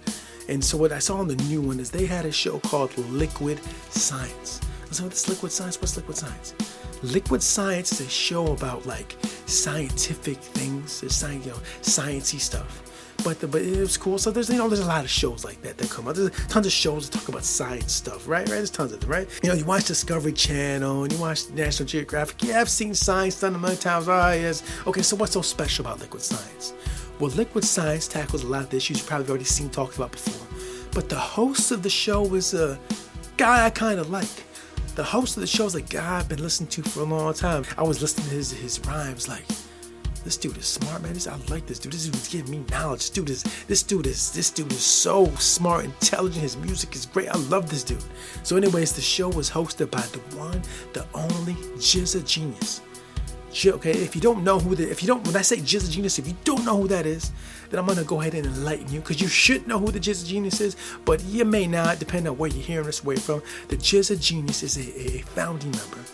And 0.48 0.64
so 0.64 0.78
what 0.78 0.92
I 0.92 1.00
saw 1.00 1.16
on 1.16 1.26
the 1.26 1.36
new 1.36 1.60
one 1.60 1.80
is 1.80 1.90
they 1.90 2.06
had 2.06 2.24
a 2.24 2.30
show 2.30 2.60
called 2.60 2.96
Liquid 2.98 3.60
Science. 3.90 4.60
So 4.92 5.04
what's 5.04 5.28
Liquid 5.28 5.50
Science? 5.50 5.80
What's 5.80 5.96
Liquid 5.96 6.16
Science? 6.16 6.54
Liquid 7.02 7.42
Science 7.42 7.92
is 7.92 8.06
a 8.06 8.08
show 8.08 8.52
about 8.52 8.86
like 8.86 9.16
scientific 9.46 10.36
things, 10.36 11.02
science, 11.12 11.44
you 11.44 11.50
know, 11.50 11.58
sciencey 11.82 12.38
stuff 12.38 12.84
but 13.26 13.40
the, 13.40 13.48
but 13.48 13.60
it 13.60 13.80
was 13.80 13.96
cool. 13.96 14.18
So 14.18 14.30
there's 14.30 14.48
you 14.48 14.56
know 14.56 14.68
there's 14.68 14.78
a 14.78 14.86
lot 14.86 15.02
of 15.04 15.10
shows 15.10 15.44
like 15.44 15.60
that 15.62 15.76
that 15.78 15.90
come 15.90 16.06
out. 16.06 16.14
There's 16.14 16.30
tons 16.46 16.64
of 16.64 16.70
shows 16.70 17.10
that 17.10 17.18
talk 17.18 17.28
about 17.28 17.42
science 17.42 17.92
stuff, 17.92 18.28
right? 18.28 18.48
Right? 18.48 18.54
There's 18.54 18.70
tons 18.70 18.92
of 18.92 19.00
them, 19.00 19.10
right? 19.10 19.28
You 19.42 19.48
know, 19.48 19.56
you 19.56 19.64
watch 19.64 19.86
Discovery 19.86 20.32
Channel 20.32 21.02
and 21.02 21.12
you 21.12 21.18
watch 21.18 21.50
National 21.50 21.88
Geographic. 21.88 22.44
Yeah, 22.44 22.60
I've 22.60 22.70
seen 22.70 22.94
science 22.94 23.40
done 23.40 23.56
a 23.56 23.58
million 23.58 23.80
times. 23.80 24.08
Ah, 24.08 24.28
oh, 24.28 24.32
yes. 24.32 24.62
Okay, 24.86 25.02
so 25.02 25.16
what's 25.16 25.32
so 25.32 25.42
special 25.42 25.84
about 25.84 25.98
liquid 25.98 26.22
science? 26.22 26.72
Well, 27.18 27.32
liquid 27.32 27.64
science 27.64 28.06
tackles 28.06 28.44
a 28.44 28.46
lot 28.46 28.62
of 28.62 28.70
the 28.70 28.76
issues 28.76 28.98
you've 28.98 29.08
probably 29.08 29.28
already 29.28 29.44
seen 29.44 29.70
talked 29.70 29.96
about 29.96 30.12
before. 30.12 30.46
But 30.92 31.08
the 31.08 31.18
host 31.18 31.72
of 31.72 31.82
the 31.82 31.90
show 31.90 32.32
is 32.32 32.54
a 32.54 32.78
guy 33.36 33.66
I 33.66 33.70
kind 33.70 33.98
of 33.98 34.08
like. 34.08 34.44
The 34.94 35.02
host 35.02 35.36
of 35.36 35.40
the 35.40 35.48
show 35.48 35.66
is 35.66 35.74
a 35.74 35.82
guy 35.82 36.20
I've 36.20 36.28
been 36.28 36.42
listening 36.42 36.68
to 36.68 36.82
for 36.84 37.00
a 37.00 37.04
long 37.04 37.34
time. 37.34 37.64
I 37.76 37.82
was 37.82 38.00
listening 38.00 38.28
to 38.28 38.34
his 38.36 38.52
his 38.52 38.78
rhymes 38.86 39.26
like 39.26 39.44
this 40.26 40.36
dude 40.36 40.58
is 40.58 40.66
smart, 40.66 41.02
man. 41.02 41.14
This, 41.14 41.28
I 41.28 41.36
like 41.48 41.66
this 41.66 41.78
dude. 41.78 41.92
This 41.92 42.06
dude 42.06 42.16
is 42.16 42.28
giving 42.28 42.50
me 42.50 42.64
knowledge. 42.70 42.98
This 42.98 43.10
dude 43.10 43.30
is 43.30 43.44
this 43.68 43.84
dude 43.84 44.06
is 44.06 44.32
this 44.32 44.50
dude 44.50 44.72
is 44.72 44.82
so 44.82 45.26
smart, 45.36 45.84
intelligent. 45.84 46.42
His 46.42 46.56
music 46.56 46.96
is 46.96 47.06
great. 47.06 47.28
I 47.28 47.38
love 47.38 47.70
this 47.70 47.84
dude. 47.84 48.02
So, 48.42 48.56
anyways, 48.56 48.92
the 48.92 49.00
show 49.00 49.28
was 49.28 49.48
hosted 49.48 49.90
by 49.90 50.00
the 50.00 50.18
one, 50.36 50.60
the 50.92 51.06
only 51.14 51.54
GZA 51.78 52.26
Genius. 52.26 52.82
Okay, 53.64 53.92
if 53.92 54.14
you 54.14 54.20
don't 54.20 54.44
know 54.44 54.58
who 54.58 54.74
the 54.74 54.90
if 54.90 55.00
you 55.00 55.06
don't 55.06 55.24
when 55.24 55.36
I 55.36 55.42
say 55.42 55.58
GZA 55.58 55.92
Genius, 55.92 56.18
if 56.18 56.26
you 56.26 56.34
don't 56.44 56.64
know 56.64 56.76
who 56.76 56.88
that 56.88 57.06
is, 57.06 57.30
then 57.70 57.78
I'm 57.78 57.86
gonna 57.86 58.02
go 58.02 58.20
ahead 58.20 58.34
and 58.34 58.46
enlighten 58.46 58.92
you 58.92 59.00
because 59.00 59.20
you 59.20 59.28
should 59.28 59.66
know 59.68 59.78
who 59.78 59.92
the 59.92 60.00
GZA 60.00 60.26
Genius 60.26 60.60
is, 60.60 60.76
but 61.04 61.22
you 61.24 61.44
may 61.44 61.68
not, 61.68 62.00
depending 62.00 62.32
on 62.32 62.36
where 62.36 62.50
you're 62.50 62.64
hearing 62.64 62.86
this 62.86 63.04
way 63.04 63.16
from. 63.16 63.42
The 63.68 63.76
GZA 63.76 64.20
Genius 64.20 64.64
is 64.64 64.76
a, 64.76 65.16
a 65.16 65.18
founding 65.20 65.70
member 65.70 66.04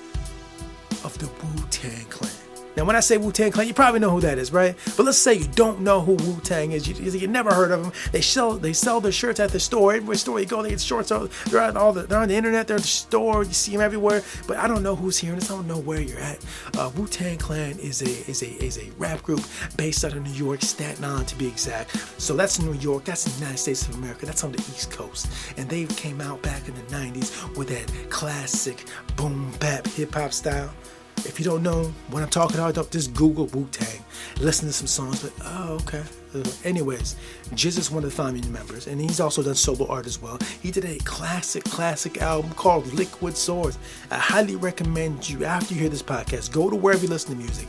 of 1.03 1.17
the 1.19 1.27
Wu 1.27 1.67
Tang 1.71 2.05
Clan. 2.11 2.42
Now, 2.83 2.87
when 2.87 2.97
I 2.97 3.01
say 3.01 3.17
Wu 3.17 3.31
Tang 3.31 3.53
Clan, 3.53 3.69
you 3.69 3.75
probably 3.75 4.01
know 4.01 4.11
who 4.11 4.21
that 4.23 4.39
is, 4.39 4.53
right? 4.53 4.75
But 4.97 5.07
let's 5.07 5.17
say 5.17 5.35
you 5.35 5.47
don't 5.47 5.83
know 5.83 6.01
who 6.01 6.15
Wu 6.15 6.41
Tang 6.41 6.73
is. 6.73 6.89
You, 6.89 6.97
you 7.17 7.29
never 7.29 7.55
heard 7.55 7.71
of 7.71 7.81
them. 7.81 7.93
They 8.11 8.21
sell 8.21 8.55
they 8.55 8.73
sell 8.73 9.01
their 9.01 9.13
shirts 9.13 9.39
at 9.39 9.51
the 9.51 9.61
store. 9.61 9.95
Every 9.95 10.17
store 10.17 10.41
you 10.41 10.47
go, 10.47 10.65
they 10.65 10.71
get 10.71 10.81
shorts. 10.81 11.11
They're 11.11 11.63
on 11.63 11.77
all 11.77 11.93
the 11.93 12.03
they're 12.03 12.19
on 12.19 12.27
the 12.27 12.35
internet. 12.35 12.67
They're 12.67 12.79
at 12.79 12.83
the 12.83 12.89
store. 12.89 13.45
You 13.45 13.53
see 13.53 13.71
them 13.71 13.83
everywhere. 13.83 14.25
But 14.49 14.57
I 14.57 14.67
don't 14.67 14.83
know 14.83 14.97
who's 14.97 15.17
hearing 15.17 15.39
this. 15.39 15.49
I 15.49 15.55
don't 15.55 15.69
know 15.69 15.79
where 15.79 16.01
you're 16.01 16.19
at. 16.19 16.45
Uh, 16.77 16.91
Wu 16.97 17.07
Tang 17.07 17.39
Clan 17.39 17.79
is 17.79 18.03
a 18.03 18.29
is 18.29 18.43
a 18.43 18.49
is 18.61 18.79
a 18.79 18.91
rap 18.99 19.23
group 19.23 19.45
based 19.77 20.05
out 20.05 20.15
of 20.15 20.25
New 20.25 20.33
York, 20.33 20.61
Staten 20.63 21.05
Island 21.05 21.29
to 21.29 21.37
be 21.37 21.47
exact. 21.47 21.97
So 22.21 22.35
that's 22.35 22.61
New 22.61 22.75
York. 22.75 23.05
That's 23.05 23.23
the 23.23 23.39
United 23.39 23.59
States 23.59 23.87
of 23.87 23.95
America. 23.95 24.27
That's 24.27 24.43
on 24.43 24.51
the 24.51 24.59
East 24.59 24.91
Coast. 24.91 25.31
And 25.57 25.69
they 25.69 25.85
came 25.85 26.21
out 26.21 26.43
back 26.43 26.67
in 26.67 26.75
the 26.75 26.83
'90s 26.83 27.57
with 27.57 27.69
that 27.69 28.11
classic 28.11 28.87
boom 29.15 29.53
bap 29.61 29.87
hip 29.87 30.15
hop 30.15 30.33
style. 30.33 30.75
If 31.25 31.39
you 31.39 31.45
don't 31.45 31.63
know 31.63 31.85
what 32.11 32.23
I'm 32.23 32.29
talking 32.29 32.59
about, 32.59 32.91
just 32.91 33.15
Google 33.15 33.47
Wu 33.47 33.67
Tang. 33.71 34.05
Listen 34.41 34.67
to 34.67 34.73
some 34.73 34.87
songs, 34.87 35.23
but 35.23 35.33
oh, 35.45 35.79
okay. 35.83 36.03
Uh, 36.35 36.43
anyways, 36.65 37.17
Jiz 37.51 37.79
is 37.79 37.91
one 37.91 38.03
of 38.03 38.11
the 38.11 38.17
founding 38.17 38.51
members, 38.53 38.87
and 38.87 39.01
he's 39.01 39.21
also 39.21 39.43
done 39.43 39.55
solo 39.55 39.87
art 39.89 40.07
as 40.07 40.21
well. 40.21 40.39
He 40.61 40.71
did 40.71 40.85
a 40.85 40.99
classic, 41.05 41.65
classic 41.65 42.21
album 42.23 42.53
called 42.53 42.93
Liquid 42.95 43.37
Swords. 43.37 43.79
I 44.11 44.17
highly 44.17 44.57
recommend 44.57 45.29
you, 45.29 45.45
after 45.45 45.75
you 45.75 45.81
hear 45.81 45.91
this 45.91 46.03
podcast, 46.03 46.53
go 46.53 46.71
to 46.71 46.77
wherever 46.77 47.03
you 47.03 47.09
listen 47.09 47.33
to 47.33 47.37
music. 47.37 47.69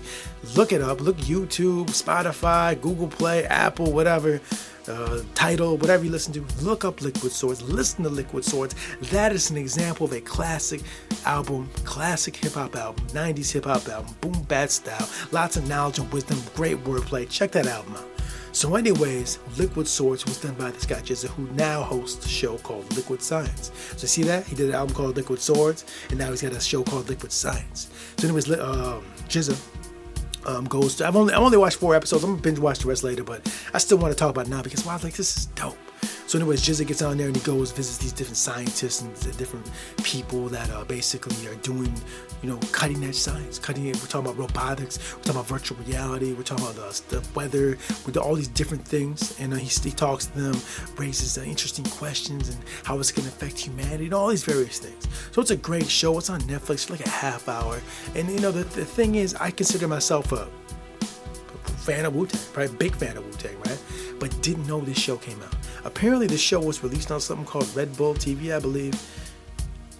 Look 0.55 0.71
it 0.71 0.81
up. 0.81 1.01
Look 1.01 1.17
YouTube, 1.17 1.87
Spotify, 1.87 2.79
Google 2.79 3.07
Play, 3.07 3.45
Apple, 3.45 3.91
whatever 3.91 4.41
uh, 4.87 5.21
Tidal, 5.33 5.77
whatever 5.77 6.03
you 6.03 6.11
listen 6.11 6.33
to, 6.33 6.45
look 6.63 6.85
up 6.85 7.01
Liquid 7.01 7.31
Swords, 7.31 7.61
listen 7.61 8.03
to 8.03 8.09
Liquid 8.09 8.45
Swords. 8.45 8.75
That 9.11 9.31
is 9.31 9.49
an 9.49 9.57
example 9.57 10.05
of 10.05 10.13
a 10.13 10.21
classic 10.21 10.81
album, 11.25 11.69
classic 11.83 12.35
hip 12.35 12.53
hop 12.53 12.75
album, 12.75 13.05
90s 13.07 13.51
hip 13.51 13.65
hop 13.65 13.87
album, 13.87 14.15
boom 14.21 14.43
bap 14.43 14.69
style, 14.69 15.09
lots 15.31 15.57
of 15.57 15.67
knowledge 15.67 15.99
and 15.99 16.11
wisdom, 16.11 16.39
great 16.55 16.77
wordplay. 16.83 17.29
Check 17.29 17.51
that 17.51 17.67
album 17.67 17.95
out. 17.95 18.09
So, 18.53 18.75
anyways, 18.75 19.39
Liquid 19.57 19.87
Swords 19.87 20.25
was 20.25 20.39
done 20.39 20.53
by 20.53 20.69
this 20.69 20.85
guy 20.85 21.01
GZA, 21.01 21.27
who 21.29 21.51
now 21.55 21.81
hosts 21.81 22.23
a 22.23 22.29
show 22.29 22.59
called 22.59 22.85
Liquid 22.95 23.19
Science. 23.19 23.71
So, 23.97 24.05
see 24.05 24.21
that 24.23 24.45
he 24.45 24.55
did 24.55 24.69
an 24.69 24.75
album 24.75 24.95
called 24.95 25.15
Liquid 25.15 25.39
Swords, 25.39 25.85
and 26.11 26.19
now 26.19 26.29
he's 26.29 26.43
got 26.43 26.51
a 26.51 26.61
show 26.61 26.83
called 26.83 27.09
Liquid 27.09 27.31
Science. 27.31 27.89
So, 28.17 28.27
anyways, 28.27 28.51
um, 28.51 29.03
GZA 29.27 29.57
um, 30.45 30.65
goes 30.65 30.95
to. 30.95 31.07
I've 31.07 31.15
only 31.15 31.33
I've 31.33 31.41
only 31.41 31.57
watched 31.57 31.77
four 31.77 31.95
episodes. 31.95 32.23
I'm 32.23 32.31
gonna 32.31 32.41
binge 32.41 32.59
watch 32.59 32.79
the 32.79 32.87
rest 32.87 33.03
later, 33.03 33.23
but 33.23 33.41
I 33.73 33.77
still 33.77 33.97
want 33.97 34.11
to 34.11 34.17
talk 34.17 34.29
about 34.29 34.47
it 34.47 34.49
now 34.49 34.61
because 34.61 34.85
wow, 34.85 34.99
like 35.03 35.15
this 35.15 35.37
is 35.37 35.45
dope. 35.47 35.77
So, 36.33 36.39
anyways, 36.39 36.63
GZA 36.63 36.87
gets 36.87 37.03
on 37.03 37.17
there 37.17 37.27
and 37.27 37.35
he 37.35 37.43
goes 37.43 37.71
visits 37.71 37.99
these 37.99 38.11
different 38.11 38.37
scientists 38.37 39.03
and 39.03 39.15
the 39.17 39.31
different 39.37 39.69
people 40.03 40.47
that 40.47 40.67
uh, 40.71 40.83
basically 40.83 41.45
are 41.45 41.53
doing, 41.57 41.93
you 42.41 42.49
know, 42.49 42.57
cutting 42.71 43.03
edge 43.03 43.13
science. 43.13 43.59
Cutting 43.59 43.85
it. 43.85 43.97
We're 43.97 44.07
talking 44.07 44.31
about 44.31 44.39
robotics. 44.39 44.97
We're 45.13 45.19
talking 45.19 45.33
about 45.33 45.45
virtual 45.45 45.77
reality. 45.85 46.33
We're 46.33 46.41
talking 46.41 46.65
about 46.65 46.75
the, 46.75 47.19
the 47.19 47.27
weather. 47.35 47.77
With 48.07 48.17
all 48.17 48.33
these 48.33 48.47
different 48.47 48.83
things, 48.83 49.39
and 49.39 49.53
uh, 49.53 49.57
he, 49.57 49.67
he 49.67 49.91
talks 49.91 50.25
to 50.25 50.41
them, 50.41 50.59
raises 50.97 51.37
uh, 51.37 51.41
interesting 51.41 51.85
questions 51.85 52.49
and 52.49 52.57
how 52.83 52.97
it's 52.97 53.11
going 53.11 53.27
to 53.27 53.31
affect 53.31 53.59
humanity 53.59 54.05
and 54.05 54.15
all 54.15 54.29
these 54.29 54.43
various 54.43 54.79
things. 54.79 55.07
So 55.33 55.39
it's 55.39 55.51
a 55.51 55.55
great 55.55 55.87
show. 55.87 56.17
It's 56.17 56.31
on 56.31 56.41
Netflix, 56.41 56.87
for 56.87 56.93
like 56.93 57.05
a 57.05 57.09
half 57.09 57.47
hour. 57.47 57.79
And 58.15 58.27
you 58.27 58.39
know, 58.39 58.51
the, 58.51 58.63
the 58.63 58.85
thing 58.85 59.13
is, 59.13 59.35
I 59.35 59.51
consider 59.51 59.87
myself 59.87 60.31
a 60.31 60.47
fan 61.83 62.05
of 62.05 62.15
Wu 62.15 62.25
Tang, 62.25 62.41
probably 62.53 62.75
big 62.77 62.95
fan 62.95 63.17
of 63.17 63.23
Wu 63.23 63.31
Tang, 63.33 63.55
right? 63.59 63.79
But 64.19 64.41
didn't 64.41 64.65
know 64.65 64.79
this 64.81 64.97
show 64.97 65.17
came 65.17 65.39
out. 65.43 65.53
Apparently, 65.85 66.27
the 66.27 66.37
show 66.37 66.59
was 66.59 66.83
released 66.83 67.11
on 67.11 67.19
something 67.19 67.45
called 67.45 67.73
Red 67.75 67.95
Bull 67.97 68.13
TV, 68.13 68.55
I 68.55 68.59
believe. 68.59 68.93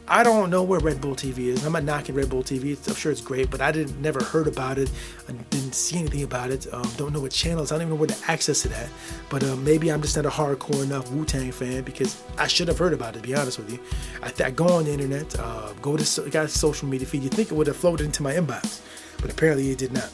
I 0.07 0.21
don't 0.21 0.49
know 0.49 0.63
where 0.63 0.81
Red 0.81 0.99
Bull 0.99 1.15
TV 1.15 1.47
is. 1.47 1.65
I'm 1.65 1.71
not 1.71 1.85
knocking 1.85 2.13
Red 2.13 2.29
Bull 2.29 2.43
TV. 2.43 2.77
I'm 2.87 2.95
sure 2.95 3.11
it's 3.11 3.21
great, 3.21 3.49
but 3.49 3.61
I 3.61 3.71
didn't 3.71 4.01
never 4.01 4.21
heard 4.21 4.47
about 4.47 4.77
it. 4.77 4.91
I 5.29 5.31
didn't 5.31 5.73
see 5.73 5.97
anything 5.97 6.23
about 6.23 6.51
it. 6.51 6.71
Um, 6.73 6.87
don't 6.97 7.13
know 7.13 7.21
what 7.21 7.31
channels. 7.31 7.71
I 7.71 7.75
don't 7.75 7.83
even 7.83 7.93
know 7.95 7.99
where 7.99 8.09
to 8.09 8.31
access 8.31 8.65
it 8.65 8.73
at. 8.73 8.89
But 9.29 9.43
uh, 9.43 9.55
maybe 9.55 9.91
I'm 9.91 10.01
just 10.01 10.17
not 10.17 10.25
a 10.25 10.29
hardcore 10.29 10.83
enough 10.83 11.09
Wu 11.11 11.23
Tang 11.23 11.51
fan 11.53 11.83
because 11.83 12.21
I 12.37 12.47
should 12.47 12.67
have 12.67 12.77
heard 12.77 12.91
about 12.91 13.15
it. 13.15 13.21
To 13.21 13.27
be 13.27 13.33
honest 13.33 13.57
with 13.57 13.71
you, 13.71 13.79
I, 14.21 14.27
th- 14.27 14.41
I 14.45 14.51
go 14.51 14.67
on 14.67 14.83
the 14.83 14.91
internet, 14.91 15.39
uh, 15.39 15.71
go 15.81 15.95
to 15.95 16.05
so, 16.05 16.27
social 16.47 16.87
media 16.89 17.07
feed. 17.07 17.23
You 17.23 17.29
think 17.29 17.49
it 17.49 17.55
would 17.55 17.67
have 17.67 17.77
floated 17.77 18.03
into 18.05 18.23
my 18.23 18.33
inbox, 18.33 18.81
but 19.21 19.31
apparently 19.31 19.71
it 19.71 19.77
did 19.77 19.93
not. 19.93 20.09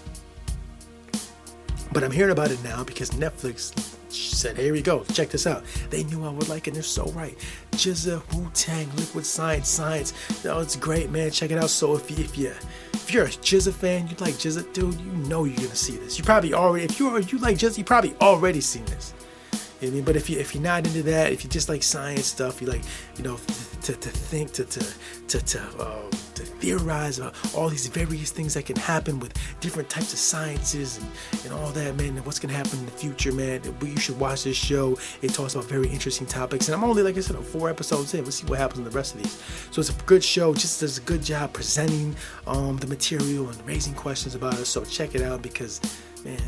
But 1.91 2.03
I'm 2.03 2.11
hearing 2.11 2.31
about 2.31 2.51
it 2.51 2.63
now 2.63 2.83
because 2.83 3.09
Netflix 3.11 3.88
said, 4.11 4.57
here 4.57 4.73
we 4.73 4.81
go, 4.81 5.03
check 5.13 5.29
this 5.29 5.47
out. 5.47 5.63
They 5.89 6.03
knew 6.05 6.25
I 6.25 6.29
would 6.29 6.49
like 6.49 6.67
it, 6.67 6.71
and 6.71 6.75
they're 6.75 6.83
so 6.83 7.05
right. 7.11 7.37
GZA, 7.71 8.21
Wu 8.35 8.49
Tang, 8.53 8.89
Liquid 8.95 9.25
Science, 9.25 9.69
Science. 9.69 10.13
Oh, 10.45 10.59
it's 10.59 10.75
great, 10.75 11.09
man. 11.11 11.31
Check 11.31 11.51
it 11.51 11.57
out. 11.57 11.69
So 11.69 11.95
if 11.95 12.09
you, 12.09 12.23
if 12.23 12.37
you 12.37 12.53
if 12.93 13.13
you're 13.13 13.25
a 13.25 13.29
GZA 13.29 13.73
fan, 13.73 14.07
you 14.07 14.15
like 14.19 14.35
GZA, 14.35 14.71
dude, 14.73 14.99
you 14.99 15.11
know 15.11 15.43
you're 15.43 15.55
gonna 15.55 15.75
see 15.75 15.97
this. 15.97 16.17
You 16.17 16.23
probably 16.23 16.53
already, 16.53 16.85
if 16.85 16.99
you 16.99 17.09
are 17.09 17.19
you 17.19 17.37
like 17.39 17.57
GZA, 17.57 17.77
you 17.77 17.83
probably 17.83 18.15
already 18.21 18.61
seen 18.61 18.85
this. 18.85 19.13
I 19.81 19.85
mean, 19.87 20.03
but 20.03 20.15
if 20.15 20.29
you 20.29 20.37
if 20.37 20.53
you're 20.53 20.63
not 20.63 20.85
into 20.85 21.03
that, 21.03 21.31
if 21.31 21.43
you 21.43 21.49
just 21.49 21.69
like 21.69 21.83
science 21.83 22.25
stuff, 22.25 22.61
you 22.61 22.67
like 22.67 22.81
you 23.15 23.23
know 23.23 23.37
to, 23.83 23.93
to 23.93 24.09
think 24.09 24.51
to 24.53 24.65
to 24.65 24.79
to 25.27 25.41
to, 25.41 25.61
uh, 25.79 26.09
to 26.35 26.43
theorize 26.43 27.19
about 27.19 27.33
all 27.55 27.69
these 27.69 27.87
various 27.87 28.31
things 28.31 28.53
that 28.55 28.65
can 28.65 28.75
happen 28.75 29.19
with 29.19 29.33
different 29.61 29.89
types 29.89 30.11
of 30.11 30.19
sciences 30.19 30.97
and, 30.97 31.45
and 31.45 31.53
all 31.53 31.69
that, 31.71 31.95
man. 31.95 32.17
And 32.17 32.25
what's 32.25 32.39
gonna 32.39 32.53
happen 32.53 32.79
in 32.79 32.85
the 32.85 32.91
future, 32.91 33.31
man? 33.31 33.61
You 33.81 33.97
should 33.97 34.19
watch 34.19 34.43
this 34.43 34.57
show. 34.57 34.97
It 35.21 35.33
talks 35.33 35.55
about 35.55 35.67
very 35.67 35.87
interesting 35.87 36.27
topics, 36.27 36.67
and 36.67 36.75
I'm 36.75 36.83
only 36.83 37.01
like 37.01 37.17
I 37.17 37.21
said, 37.21 37.37
four 37.37 37.69
episodes 37.69 38.13
in. 38.13 38.23
We'll 38.23 38.31
see 38.31 38.47
what 38.47 38.59
happens 38.59 38.79
in 38.79 38.83
the 38.83 38.91
rest 38.91 39.15
of 39.15 39.23
these. 39.23 39.41
So 39.71 39.79
it's 39.79 39.89
a 39.89 40.03
good 40.03 40.23
show. 40.23 40.53
Just 40.53 40.81
does 40.81 40.97
a 40.97 41.01
good 41.01 41.23
job 41.23 41.53
presenting 41.53 42.15
um, 42.47 42.77
the 42.77 42.87
material 42.87 43.47
and 43.47 43.65
raising 43.67 43.93
questions 43.93 44.35
about 44.35 44.55
it. 44.55 44.65
So 44.65 44.83
check 44.83 45.15
it 45.15 45.21
out 45.21 45.41
because, 45.41 45.79
man, 46.25 46.41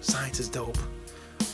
science 0.00 0.40
is 0.40 0.48
dope. 0.48 0.78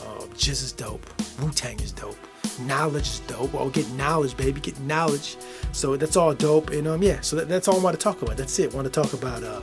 Uh, 0.01 0.25
GZA 0.35 0.49
is 0.49 0.71
dope. 0.71 1.05
Wu 1.41 1.51
Tang 1.51 1.79
is 1.79 1.91
dope. 1.91 2.17
Knowledge 2.61 3.07
is 3.07 3.19
dope. 3.21 3.53
Oh, 3.53 3.69
get 3.69 3.89
knowledge, 3.91 4.35
baby. 4.37 4.59
Get 4.59 4.79
knowledge. 4.81 5.37
So 5.71 5.95
that's 5.95 6.15
all 6.15 6.33
dope. 6.33 6.69
And 6.71 6.87
um, 6.87 7.01
yeah. 7.03 7.21
So 7.21 7.35
that, 7.35 7.47
that's 7.49 7.67
all 7.67 7.79
I 7.79 7.83
want 7.83 7.97
to 7.97 8.03
talk 8.03 8.21
about. 8.21 8.37
That's 8.37 8.57
it. 8.59 8.73
I 8.73 8.75
want 8.75 8.91
to 8.91 9.01
talk 9.01 9.13
about 9.13 9.43
uh, 9.43 9.61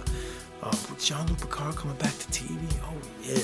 uh, 0.63 0.77
Jean-Luc 0.99 1.41
Picard 1.41 1.77
coming 1.77 1.97
back 1.97 2.13
to 2.13 2.27
TV. 2.29 2.59
Oh 2.85 2.93
yeah. 3.23 3.43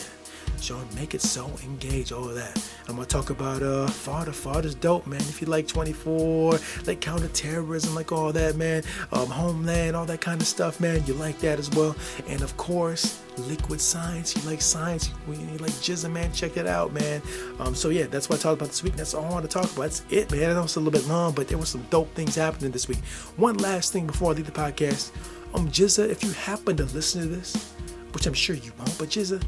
Jean, 0.62 0.86
make 0.94 1.12
it 1.12 1.20
so 1.20 1.50
engage, 1.64 2.12
all 2.12 2.28
of 2.28 2.36
that. 2.36 2.56
I'm 2.88 2.94
gonna 2.94 3.06
talk 3.06 3.30
about 3.30 3.62
uh 3.62 3.88
Fauda. 3.88 4.28
Fauda's 4.28 4.76
dope, 4.76 5.08
man. 5.08 5.20
If 5.22 5.40
you 5.40 5.48
like 5.48 5.66
24, 5.66 6.56
like 6.86 7.00
counterterrorism, 7.00 7.96
like 7.96 8.12
all 8.12 8.32
that, 8.32 8.54
man. 8.54 8.84
Um, 9.10 9.26
Homeland, 9.26 9.96
all 9.96 10.06
that 10.06 10.20
kind 10.20 10.40
of 10.40 10.46
stuff, 10.46 10.78
man. 10.78 11.02
You 11.04 11.14
like 11.14 11.40
that 11.40 11.58
as 11.58 11.68
well. 11.70 11.96
And 12.28 12.42
of 12.42 12.56
course, 12.56 13.20
liquid 13.36 13.80
science. 13.80 14.36
You 14.36 14.48
like 14.48 14.60
science. 14.60 15.10
You, 15.26 15.34
you 15.34 15.58
like 15.58 15.72
GZA, 15.72 16.12
man. 16.12 16.32
Check 16.32 16.56
it 16.56 16.68
out, 16.68 16.92
man. 16.92 17.20
Um, 17.58 17.74
so 17.74 17.88
yeah, 17.88 18.06
that's 18.06 18.28
what 18.28 18.38
I 18.38 18.42
talked 18.42 18.60
about 18.60 18.68
this 18.68 18.84
week. 18.84 18.94
That's 18.94 19.14
all 19.14 19.24
I 19.24 19.30
want 19.30 19.42
to 19.42 19.50
talk 19.50 19.64
about. 19.64 19.82
That's 19.82 20.04
it, 20.10 20.30
man. 20.30 20.48
I 20.48 20.54
know 20.54 20.62
it's 20.62 20.76
a 20.76 20.80
little 20.80 20.92
bit 20.92 21.08
long, 21.08 21.32
but 21.32 21.48
there 21.48 21.58
were 21.58 21.66
some 21.66 21.84
dope 21.90 22.14
things 22.14 22.36
happening 22.36 22.70
this 22.70 22.86
week. 22.86 22.98
One 23.36 23.56
last 23.56 23.92
thing 23.92 24.06
before 24.06 24.30
I 24.30 24.34
leave 24.34 24.46
the 24.46 24.52
podcast. 24.52 25.10
Um, 25.54 25.68
GZA, 25.68 26.08
if 26.08 26.22
you 26.22 26.30
happen 26.30 26.76
to 26.76 26.84
listen 26.84 27.22
to 27.22 27.26
this, 27.26 27.72
which 28.12 28.26
I'm 28.26 28.34
sure 28.34 28.54
you 28.54 28.72
won't, 28.78 28.96
but 28.96 29.08
GZA, 29.08 29.42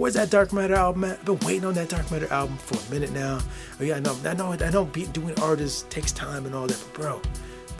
Where's 0.00 0.14
that 0.14 0.30
Dark 0.30 0.54
Matter 0.54 0.76
album 0.76 1.04
at? 1.04 1.18
I've 1.18 1.24
been 1.26 1.38
waiting 1.40 1.66
on 1.66 1.74
that 1.74 1.90
Dark 1.90 2.10
Matter 2.10 2.32
album 2.32 2.56
for 2.56 2.78
a 2.78 2.90
minute 2.90 3.12
now. 3.12 3.38
Oh, 3.78 3.84
yeah, 3.84 3.96
I 3.96 4.00
know, 4.00 4.16
I 4.24 4.32
know, 4.32 4.52
I 4.52 4.70
know. 4.70 4.86
Doing 4.86 5.38
artists 5.40 5.84
takes 5.90 6.10
time 6.10 6.46
and 6.46 6.54
all 6.54 6.66
that, 6.66 6.82
but 6.86 6.94
bro, 6.94 7.22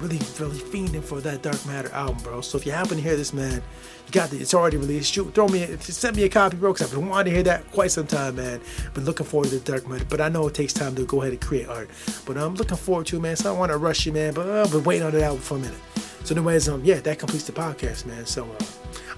really, 0.00 0.18
really 0.38 0.58
fiending 0.58 1.02
for 1.02 1.22
that 1.22 1.40
Dark 1.40 1.64
Matter 1.64 1.90
album, 1.92 2.22
bro. 2.22 2.42
So 2.42 2.58
if 2.58 2.66
you 2.66 2.72
happen 2.72 2.98
to 2.98 3.02
hear 3.02 3.16
this, 3.16 3.32
man, 3.32 3.62
you 4.04 4.12
got 4.12 4.34
it. 4.34 4.42
It's 4.42 4.52
already 4.52 4.76
released. 4.76 5.14
Shoot, 5.14 5.34
throw 5.34 5.48
me, 5.48 5.64
send 5.78 6.14
me 6.14 6.24
a 6.24 6.28
copy, 6.28 6.58
bro. 6.58 6.74
Cause 6.74 6.92
I've 6.92 6.98
been 6.98 7.08
wanting 7.08 7.30
to 7.30 7.36
hear 7.36 7.42
that 7.44 7.70
quite 7.70 7.90
some 7.90 8.06
time, 8.06 8.36
man. 8.36 8.60
Been 8.92 9.06
looking 9.06 9.24
forward 9.24 9.48
to 9.48 9.58
the 9.58 9.72
Dark 9.72 9.88
Matter, 9.88 10.04
but 10.04 10.20
I 10.20 10.28
know 10.28 10.46
it 10.46 10.52
takes 10.52 10.74
time 10.74 10.94
to 10.96 11.06
go 11.06 11.22
ahead 11.22 11.32
and 11.32 11.40
create 11.40 11.68
art. 11.68 11.88
But 12.26 12.36
I'm 12.36 12.54
looking 12.54 12.76
forward 12.76 13.06
to 13.06 13.16
it, 13.16 13.20
man. 13.20 13.36
So 13.36 13.48
I 13.48 13.52
don't 13.52 13.60
want 13.60 13.72
to 13.72 13.78
rush 13.78 14.04
you, 14.04 14.12
man. 14.12 14.34
But 14.34 14.46
I've 14.46 14.70
been 14.70 14.84
waiting 14.84 15.06
on 15.06 15.12
that 15.12 15.22
album 15.22 15.40
for 15.40 15.56
a 15.56 15.60
minute. 15.60 15.78
So, 16.24 16.34
anyways, 16.34 16.68
um, 16.68 16.84
yeah, 16.84 17.00
that 17.00 17.18
completes 17.18 17.46
the 17.46 17.52
podcast, 17.52 18.06
man. 18.06 18.26
So, 18.26 18.44
uh, 18.44 18.64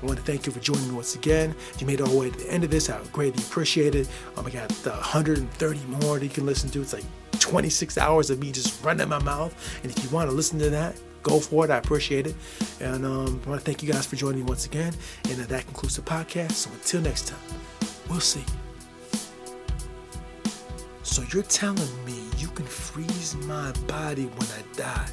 I 0.03 0.07
want 0.07 0.19
to 0.19 0.25
thank 0.25 0.47
you 0.47 0.53
for 0.53 0.59
joining 0.61 0.89
me 0.89 0.95
once 0.95 1.15
again. 1.15 1.55
If 1.73 1.81
you 1.81 1.87
made 1.87 2.01
it 2.01 2.03
all 2.03 2.13
the 2.13 2.19
way 2.19 2.31
to 2.31 2.39
the 2.39 2.51
end 2.51 2.65
of 2.65 2.71
this, 2.71 2.91
I 2.91 3.01
greatly 3.13 3.43
appreciate 3.43 3.95
it. 3.95 4.09
Um, 4.37 4.47
I 4.47 4.51
got 4.51 4.69
the 4.69 4.91
130 4.91 5.81
more 5.87 6.19
that 6.19 6.25
you 6.25 6.31
can 6.31 6.45
listen 6.45 6.71
to. 6.71 6.81
It's 6.81 6.93
like 6.93 7.05
26 7.39 7.99
hours 7.99 8.31
of 8.31 8.41
me 8.41 8.51
just 8.51 8.85
running 8.85 9.09
my 9.09 9.21
mouth. 9.21 9.55
And 9.83 9.93
if 9.93 10.03
you 10.03 10.11
want 10.11 10.29
to 10.29 10.35
listen 10.35 10.59
to 10.59 10.71
that, 10.71 10.97
go 11.23 11.39
for 11.39 11.65
it. 11.65 11.71
I 11.71 11.77
appreciate 11.77 12.27
it. 12.27 12.35
And 12.81 13.05
um, 13.05 13.41
I 13.47 13.49
want 13.51 13.61
to 13.61 13.65
thank 13.65 13.83
you 13.83 13.93
guys 13.93 14.07
for 14.07 14.17
joining 14.17 14.41
me 14.41 14.45
once 14.45 14.67
again. 14.67 14.93
And 15.31 15.41
uh, 15.41 15.47
that 15.47 15.67
concludes 15.67 15.97
the 15.97 16.03
podcast. 16.03 16.53
So 16.53 16.71
until 16.73 17.01
next 17.01 17.29
time, 17.29 17.39
we'll 18.09 18.21
see. 18.21 18.45
So 21.05 21.23
you're 21.33 21.43
telling 21.45 22.05
me 22.05 22.25
you 22.39 22.49
can 22.49 22.67
freeze 22.67 23.37
my 23.37 23.71
body 23.87 24.25
when 24.25 24.49
I 24.49 24.77
die? 24.77 25.09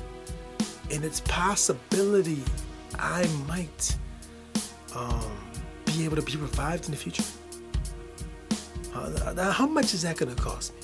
And 0.92 1.04
it's 1.04 1.22
possibility 1.22 2.44
I 2.98 3.28
might 3.48 3.96
um, 4.96 5.38
be 5.86 6.06
able 6.06 6.16
to 6.16 6.22
be 6.22 6.36
revived 6.38 6.86
in 6.86 6.92
the 6.92 6.98
future? 6.98 7.24
Uh, 8.94 9.52
how 9.52 9.68
much 9.68 9.94
is 9.94 10.02
that 10.02 10.18
going 10.18 10.34
to 10.36 10.42
cost 10.42 10.74
me? 10.74 10.82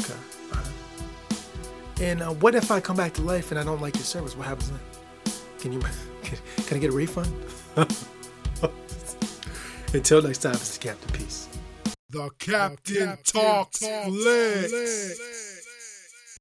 Okay. 0.00 0.14
And 2.00 2.22
uh, 2.22 2.30
what 2.30 2.54
if 2.54 2.70
I 2.70 2.80
come 2.80 2.96
back 2.96 3.12
to 3.14 3.22
life 3.22 3.50
and 3.50 3.58
I 3.60 3.64
don't 3.64 3.80
like 3.80 3.94
your 3.96 4.04
service? 4.04 4.36
What 4.36 4.46
happens 4.46 4.70
then? 4.70 4.80
Can 5.60 5.72
you 5.72 5.80
can 6.66 6.76
I 6.76 6.80
get 6.80 6.90
a 6.90 6.92
refund? 6.92 7.32
Until 9.94 10.22
next 10.22 10.38
time, 10.38 10.52
it's 10.52 10.76
the 10.76 10.88
Captain 10.88 11.12
Peace. 11.12 11.48
The 12.10 12.30
Captain, 12.38 12.94
Captain 12.94 13.24
talks, 13.24 13.80
talks. 13.80 15.47